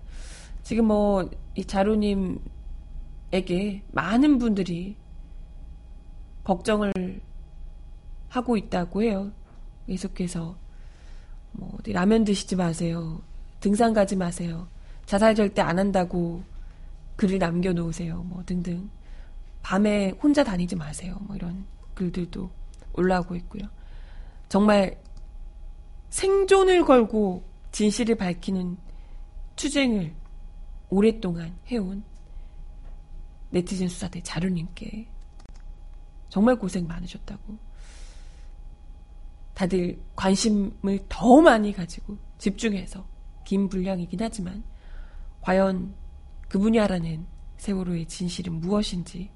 지금 0.64 0.86
뭐, 0.86 1.30
이 1.56 1.66
자루님에게 1.66 2.42
많은 3.92 4.38
분들이 4.38 4.96
걱정을 6.44 7.22
하고 8.30 8.58
있다고 8.58 9.04
해요. 9.04 9.32
계속해서. 9.88 10.56
뭐, 11.54 11.78
라면 11.86 12.24
드시지 12.24 12.56
마세요. 12.56 13.22
등산 13.60 13.94
가지 13.94 14.16
마세요. 14.16 14.68
자살 15.12 15.36
절대 15.36 15.62
안 15.62 15.78
한다고 15.78 16.42
글을 17.18 17.38
남겨놓으세요. 17.38 18.24
뭐, 18.24 18.46
등등. 18.46 18.90
밤에 19.62 20.12
혼자 20.12 20.42
다니지 20.42 20.78
마세요. 20.78 21.18
뭐, 21.24 21.36
이런 21.36 21.66
글들도 21.96 22.50
올라오고 22.94 23.36
있고요. 23.36 23.64
정말 24.48 24.98
생존을 26.12 26.86
걸고 26.86 27.44
진실을 27.74 28.16
밝히는 28.16 28.78
투쟁을 29.58 30.16
오랫동안 30.90 31.58
해온 31.68 32.06
네티즌 33.50 33.90
수사대 33.90 34.22
자루님께 34.22 35.10
정말 36.30 36.56
고생 36.56 36.88
많으셨다고. 36.88 37.58
다들 39.56 40.00
관심을 40.16 41.00
더 41.10 41.42
많이 41.42 41.74
가지고 41.74 42.18
집중해서 42.38 43.06
긴 43.44 43.68
분량이긴 43.68 44.18
하지만 44.22 44.71
과연 45.42 45.96
그분이 46.50 46.80
알아낸 46.80 47.26
세월호의 47.58 48.08
진실은 48.08 48.54
무엇인지 48.60 49.30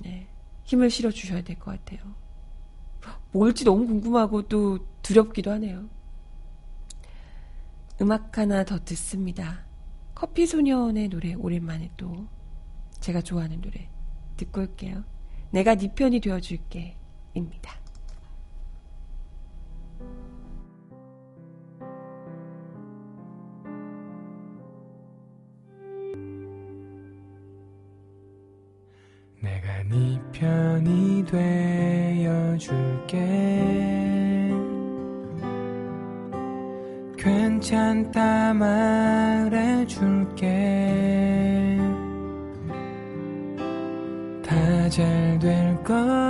네, 0.00 0.28
힘을 0.64 0.90
실어 0.90 1.10
주셔야 1.10 1.42
될 1.42 1.58
것 1.58 1.72
같아요. 1.72 2.00
뭘지 3.32 3.64
너무 3.64 3.86
궁금하고 3.86 4.42
또 4.48 4.78
두렵기도 5.02 5.50
하네요. 5.52 5.88
음악 8.00 8.38
하나 8.38 8.64
더 8.64 8.78
듣습니다. 8.84 9.66
커피 10.14 10.46
소년의 10.46 11.08
노래 11.08 11.34
오랜만에 11.34 11.90
또 11.96 12.26
제가 13.00 13.20
좋아하는 13.22 13.60
노래 13.60 13.88
듣고 14.36 14.62
올게요. 14.62 15.04
내가 15.50 15.74
네 15.74 15.92
편이 15.94 16.20
되어줄게 16.20 16.96
입니다. 17.34 17.72
네 29.86 30.20
편이 30.32 31.24
되어줄게. 31.26 33.16
괜찮다 37.16 38.54
말해줄게. 38.54 40.46
다 44.44 44.88
잘 44.90 45.38
될 45.38 45.76
거 45.84 46.27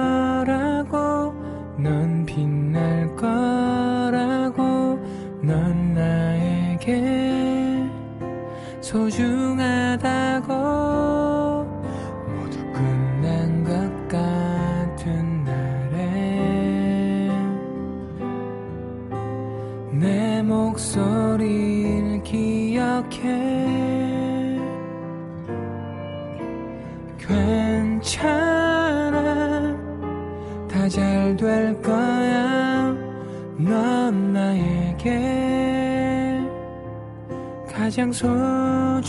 가장 37.99 38.13
소중한 38.13 39.03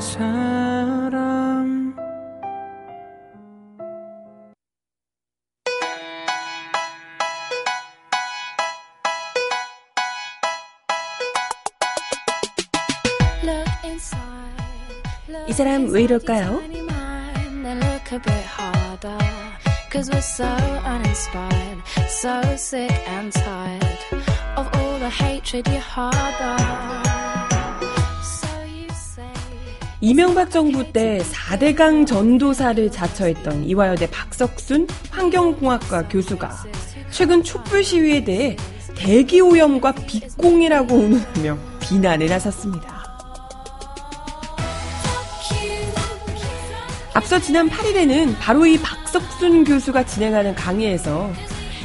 사람 0.00 1.96
이 15.48 15.52
사람 15.52 15.90
왜 15.90 16.04
이럴까요? 16.04 16.62
Look 17.64 18.12
a 18.12 18.20
bit 18.20 18.46
harder, 18.46 19.18
cause 19.90 20.08
we're 20.08 20.20
so 20.20 20.44
uninspired, 20.84 21.82
so 22.06 22.40
sick 22.54 22.92
and 23.08 23.32
tired 23.32 23.98
of 24.56 24.68
all 24.72 25.00
the 25.00 25.10
hatred 25.10 25.66
you 25.66 25.80
harbor. 25.80 27.35
이명박 30.00 30.50
정부 30.50 30.92
때 30.92 31.18
4대강 31.18 32.06
전도사를 32.06 32.90
자처했던 32.90 33.64
이화여대 33.64 34.10
박석순 34.10 34.86
환경공학과 35.10 36.08
교수가 36.08 36.50
최근 37.10 37.42
촛불 37.42 37.82
시위에 37.82 38.22
대해 38.22 38.56
대기오염과 38.94 39.92
빛공이라고 39.92 40.94
운운하며 40.94 41.58
비난에 41.80 42.26
나섰습니다. 42.26 42.96
앞서 47.14 47.38
지난 47.38 47.68
8일에는 47.70 48.36
바로 48.38 48.66
이 48.66 48.78
박석순 48.78 49.64
교수가 49.64 50.04
진행하는 50.04 50.54
강의에서 50.54 51.32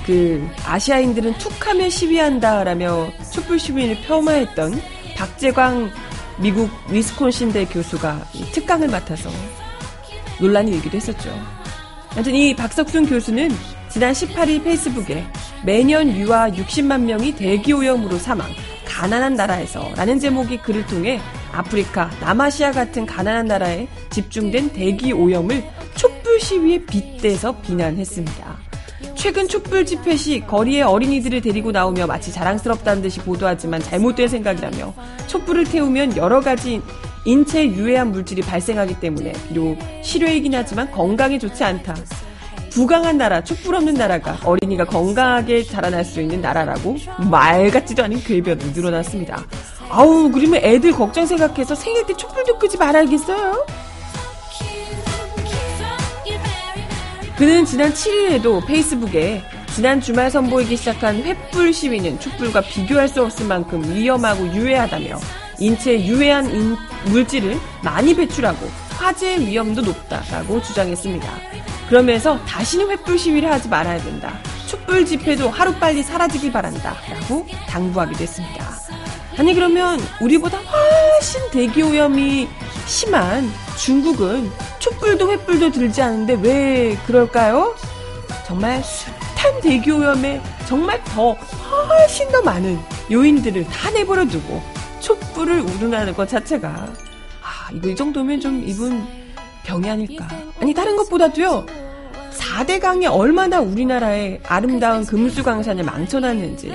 그 0.05 0.45
아시아인들은 0.65 1.37
툭하면 1.37 1.89
시위한다라며 1.89 3.09
촛불 3.31 3.57
시위를 3.57 4.01
폄하했던 4.01 4.81
박재광 5.15 5.91
미국 6.41 6.71
위스콘신대 6.89 7.65
교수가 7.65 8.25
이 8.33 8.43
특강을 8.51 8.87
맡아서 8.87 9.29
논란이 10.39 10.71
일기도 10.71 10.97
했었죠. 10.97 11.29
아무튼 12.13 12.33
이 12.33 12.55
박석순 12.55 13.05
교수는 13.05 13.49
지난 13.89 14.11
18일 14.11 14.63
페이스북에 14.63 15.23
매년 15.63 16.09
유아 16.09 16.49
60만 16.49 17.01
명이 17.01 17.35
대기오염으로 17.35 18.17
사망, 18.17 18.49
가난한 18.85 19.35
나라에서 19.35 19.93
라는 19.95 20.19
제목의 20.19 20.61
글을 20.63 20.87
통해 20.87 21.21
아프리카, 21.51 22.09
남아시아 22.19 22.71
같은 22.71 23.05
가난한 23.05 23.45
나라에 23.45 23.87
집중된 24.09 24.73
대기오염을 24.73 25.63
촛불 25.95 26.39
시위에 26.39 26.85
빗대서 26.85 27.61
비난했습니다. 27.61 28.70
최근 29.21 29.47
촛불 29.47 29.85
집회 29.85 30.15
시 30.15 30.39
거리에 30.39 30.81
어린이들을 30.81 31.41
데리고 31.41 31.71
나오며 31.71 32.07
마치 32.07 32.31
자랑스럽다는 32.31 33.03
듯이 33.03 33.19
보도하지만 33.19 33.79
잘못된 33.79 34.27
생각이라며 34.27 34.95
촛불을 35.27 35.65
태우면 35.65 36.17
여러 36.17 36.41
가지 36.41 36.81
인체에 37.25 37.67
유해한 37.67 38.11
물질이 38.11 38.41
발생하기 38.41 38.99
때문에 38.99 39.33
비록 39.47 39.77
실외이긴 40.01 40.55
하지만 40.55 40.89
건강에 40.89 41.37
좋지 41.37 41.63
않다. 41.63 41.93
부강한 42.71 43.19
나라, 43.19 43.43
촛불 43.43 43.75
없는 43.75 43.93
나라가 43.93 44.39
어린이가 44.43 44.85
건강하게 44.85 45.65
자라날 45.65 46.03
수 46.03 46.19
있는 46.19 46.41
나라라고 46.41 46.97
말 47.29 47.69
같지도 47.69 48.03
않은 48.05 48.23
궤변이 48.23 48.71
늘어났습니다. 48.73 49.45
아우, 49.91 50.31
그러면 50.31 50.63
애들 50.63 50.93
걱정 50.93 51.27
생각해서 51.27 51.75
생일 51.75 52.07
때 52.07 52.15
촛불도 52.15 52.57
끄지 52.57 52.75
말아야겠어요? 52.75 53.67
그는 57.41 57.65
지난 57.65 57.91
7일에도 57.91 58.63
페이스북에 58.67 59.41
지난 59.73 59.99
주말 59.99 60.29
선보이기 60.29 60.77
시작한 60.77 61.23
횃불 61.23 61.73
시위는 61.73 62.19
촛불과 62.19 62.61
비교할 62.61 63.07
수 63.07 63.23
없을 63.23 63.47
만큼 63.47 63.83
위험하고 63.83 64.45
유해하다며 64.53 65.17
인체에 65.57 66.05
유해한 66.05 66.45
인- 66.53 66.77
물질을 67.05 67.57
많이 67.83 68.15
배출하고 68.15 68.69
화재의 68.91 69.47
위험도 69.47 69.81
높다라고 69.81 70.61
주장했습니다. 70.61 71.27
그러면서 71.89 72.37
다시는 72.45 72.89
횃불 72.89 73.17
시위를 73.17 73.51
하지 73.51 73.67
말아야 73.69 73.97
된다. 74.03 74.37
촛불 74.67 75.03
집회도 75.03 75.49
하루빨리 75.49 76.03
사라지길 76.03 76.51
바란다. 76.51 76.95
라고 77.09 77.47
당부하기도 77.67 78.21
했습니다. 78.21 78.69
아니 79.37 79.53
그러면 79.53 79.99
우리보다 80.19 80.57
훨씬 80.59 81.41
대기 81.51 81.81
오염이 81.81 82.47
심한 82.85 83.49
중국은 83.77 84.51
촛불도 84.79 85.27
횃불도 85.27 85.73
들지 85.73 86.01
않는데 86.01 86.37
왜 86.41 86.97
그럴까요? 87.07 87.75
정말 88.45 88.83
숱한 88.83 89.61
대기 89.61 89.91
오염에 89.91 90.41
정말 90.67 91.01
더 91.05 91.31
훨씬 91.33 92.29
더 92.31 92.41
많은 92.41 92.77
요인들을 93.09 93.65
다 93.67 93.89
내버려 93.91 94.25
두고 94.27 94.61
촛불을 94.99 95.61
우른하는 95.61 96.13
것 96.13 96.27
자체가 96.27 96.67
아 96.69 97.69
이거 97.73 97.89
이 97.89 97.95
정도면 97.95 98.39
좀 98.39 98.61
이분 98.65 99.05
병이 99.63 99.89
아닐까 99.89 100.27
아니 100.59 100.73
다른 100.73 100.95
것보다도요 100.97 101.65
4대 102.33 102.79
강이 102.79 103.07
얼마나 103.07 103.59
우리나라의 103.59 104.41
아름다운 104.45 105.05
금수 105.05 105.43
강산을 105.43 105.83
망쳐놨는지 105.83 106.71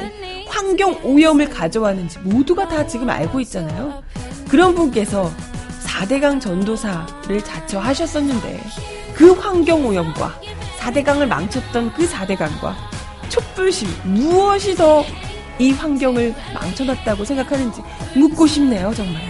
환경 0.47 0.99
오염을 1.03 1.51
가져왔는지 1.51 2.18
모두가 2.20 2.68
다 2.68 2.86
지금 2.86 3.11
알고 3.11 3.40
있잖아요. 3.40 4.03
그런 4.49 4.74
분께서 4.74 5.30
4대강 5.84 6.40
전도사를 6.40 7.42
자처하셨었는데 7.44 8.61
그 9.14 9.32
환경 9.32 9.86
오염과 9.86 10.40
4대강을 10.78 11.26
망쳤던 11.26 11.92
그 11.94 12.07
4대강과 12.09 12.74
촛불시 13.28 13.86
무엇이 14.05 14.74
더 14.74 15.05
이 15.59 15.70
환경을 15.70 16.34
망쳐놨다고 16.55 17.24
생각하는지 17.24 17.82
묻고 18.14 18.47
싶네요, 18.47 18.92
정말. 18.94 19.22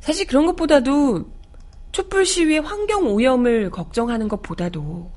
사실 0.00 0.26
그런 0.26 0.46
것보다도 0.46 1.24
촛불 1.94 2.26
시위의 2.26 2.58
환경 2.58 3.06
오염을 3.06 3.70
걱정하는 3.70 4.26
것보다도 4.26 5.12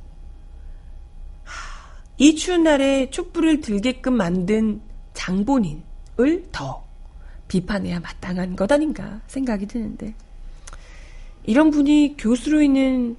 하, 1.44 2.04
이 2.20 2.36
추운 2.36 2.62
날에 2.62 3.10
촛불을 3.10 3.62
들게끔 3.62 4.14
만든 4.14 4.80
장본인을 5.16 5.82
더 6.52 6.86
비판해야 7.48 8.00
마땅한 8.00 8.56
것 8.56 8.72
아닌가 8.72 9.22
생각이 9.26 9.66
드는데 9.66 10.14
이런 11.46 11.72
분이 11.72 12.14
교수로 12.16 12.62
있는 12.62 13.18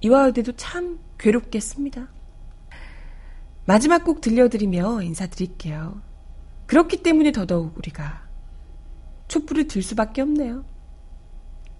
이화여대도 0.00 0.52
참 0.52 1.00
괴롭겠습니다. 1.18 2.06
마지막 3.64 4.04
곡 4.04 4.20
들려드리며 4.20 5.02
인사드릴게요. 5.02 6.00
그렇기 6.66 7.02
때문에 7.02 7.32
더더욱 7.32 7.76
우리가 7.78 8.28
촛불을 9.26 9.66
들 9.66 9.82
수밖에 9.82 10.22
없네요. 10.22 10.64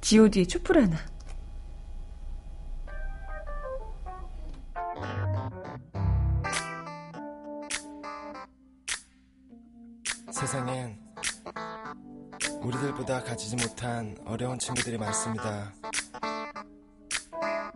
god의 0.00 0.48
촛불 0.48 0.82
하나. 0.82 1.11
세상엔 10.42 10.98
우리들보다 12.62 13.22
가지지 13.22 13.54
못한 13.54 14.16
어려운 14.26 14.58
친구들이 14.58 14.98
많습니다. 14.98 15.72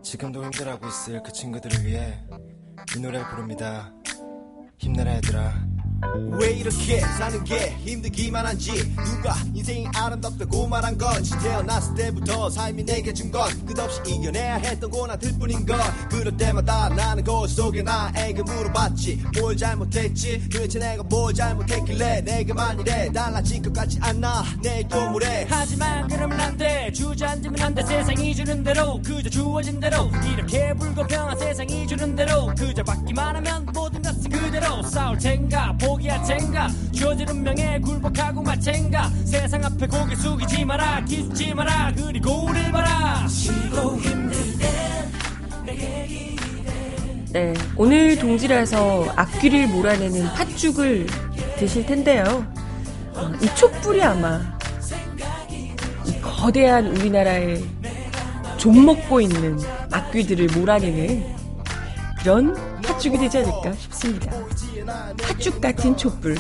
지금도 0.03 0.43
힘들어하고 0.43 0.89
있을 0.89 1.23
그 1.23 1.33
친구들을 1.33 1.87
위해 1.87 2.21
이 2.97 2.99
노래를 2.99 3.29
부릅니다. 3.29 3.95
힘내라 4.79 5.15
얘들아. 5.15 5.76
왜 6.39 6.51
이렇게 6.53 7.01
사는 7.01 7.43
게 7.45 7.71
힘들기만 7.85 8.45
한지? 8.47 8.73
누가 8.97 9.35
인생이 9.55 9.87
아름답다고 9.95 10.67
말한 10.67 10.97
건지 10.99 11.33
태어났을 11.39 11.95
때부터 11.95 12.51
삶이 12.51 12.85
내게 12.85 13.13
준 13.13 13.27
건 13.31 13.51
끝없이 13.67 14.01
이겨내야 14.07 14.57
했던 14.57 14.89
고난들 14.91 15.33
뿐인 15.39 15.67
걸 15.67 15.79
그럴 16.09 16.37
때마다 16.37 16.89
나는 16.91 17.25
거울 17.25 17.49
속에 17.49 17.83
나에게 17.83 18.41
물어봤지. 18.43 19.23
뭘 19.41 19.57
잘못했지? 19.57 20.49
도대체 20.49 20.79
내가 20.79 21.03
뭘 21.03 21.35
잘못했길래 21.35 22.21
내게만 22.21 22.79
이래 22.81 23.11
달라질 23.13 23.63
것 23.63 23.73
같지 23.73 23.99
않아. 24.01 24.45
내일도 24.63 25.11
모레 25.11 25.47
하지만 25.51 26.07
그러면 26.09 26.39
안돼. 26.41 26.93
주저앉으면 26.93 27.61
안돼. 27.61 27.83
세상이 27.85 28.35
주는 28.35 28.63
대로 28.63 29.01
그저 29.03 29.29
주어진 29.29 29.81
대로 29.81 30.09
이렇게 30.33 30.73
불공평한 30.75 31.37
세상이 31.39 31.87
주는 31.89 32.15
대로 32.15 32.47
그저 32.57 32.83
받기만 32.85 33.37
하면 33.37 33.67
모든 33.75 34.03
것은 34.03 34.31
그대로 34.31 34.83
싸울 34.85 35.19
텐가 35.19 35.77
포기할 35.97 36.23
텐가 36.25 36.69
주어진 36.93 37.29
운명에 37.29 37.79
굴복하고 37.81 38.43
마찬가 38.43 39.09
세상 39.25 39.65
앞에 39.65 39.87
고개 39.87 40.15
숙이지 40.15 40.65
마라 40.65 41.03
기죽지 41.05 41.55
마라 41.55 41.93
그리고 41.97 42.47
우릴 42.47 42.71
봐라 42.71 43.27
쉬고 43.29 43.97
힘들 43.99 44.37
네, 47.33 47.53
오늘 47.77 48.19
동지라서 48.19 49.13
앞귀를 49.15 49.69
몰아내는 49.69 50.25
팥죽을 50.33 51.07
드실 51.59 51.85
텐데요. 51.85 52.47
어, 53.13 53.31
이 53.43 53.47
촛불이 53.55 54.03
아마 54.03 54.41
이 56.07 56.19
거대한 56.23 56.87
우리나라의 56.87 57.63
좀 58.57 58.87
먹고 58.87 59.21
있는 59.21 59.59
악귀들을 59.93 60.59
몰아내는 60.59 61.37
그런 62.21 62.55
팥죽이 62.83 63.19
되지 63.19 63.39
않을까 63.39 63.73
싶습니다. 63.73 64.46
팥죽 64.87 65.61
같은 65.61 65.97
촛불 65.97 66.37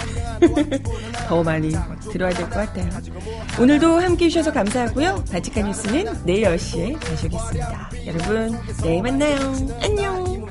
더 1.28 1.42
많이 1.42 1.72
들어야 2.12 2.30
될 2.30 2.48
것 2.48 2.54
같아요. 2.54 2.88
오늘도 3.60 4.00
함께해 4.00 4.28
주셔서 4.30 4.52
감사하고요. 4.52 5.24
바칙한 5.30 5.64
뉴스는 5.66 6.24
내일 6.24 6.44
10시에 6.44 6.98
다시 7.00 7.26
오겠습니다. 7.26 7.90
여러분 8.06 8.58
내일 8.82 9.02
만나요. 9.02 9.36
안녕. 9.82 10.46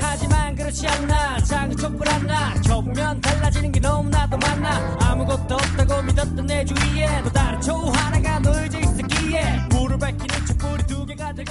하지만 0.00 0.54
그렇지 0.54 0.88
않나 0.88 1.38
작은 1.40 1.76
촛불 1.76 2.08
하나 2.08 2.54
켜보면 2.62 3.20
달라지는 3.20 3.72
게 3.72 3.80
너무나도 3.80 4.38
많아 4.38 4.96
아무것도 5.00 5.54
없다고 5.54 6.02
믿었던 6.02 6.46
내 6.46 6.64
주위에 6.64 7.22
또 7.24 7.30
다른 7.32 7.60
초 7.60 7.74
하나가 7.76 8.38
놓여져 8.38 8.78
있었기에 8.80 9.68
불을 9.70 9.98
밝히는 9.98 10.46
촛불이 10.46 10.86
두 10.86 11.04
개가 11.06 11.32
되고 11.34 11.50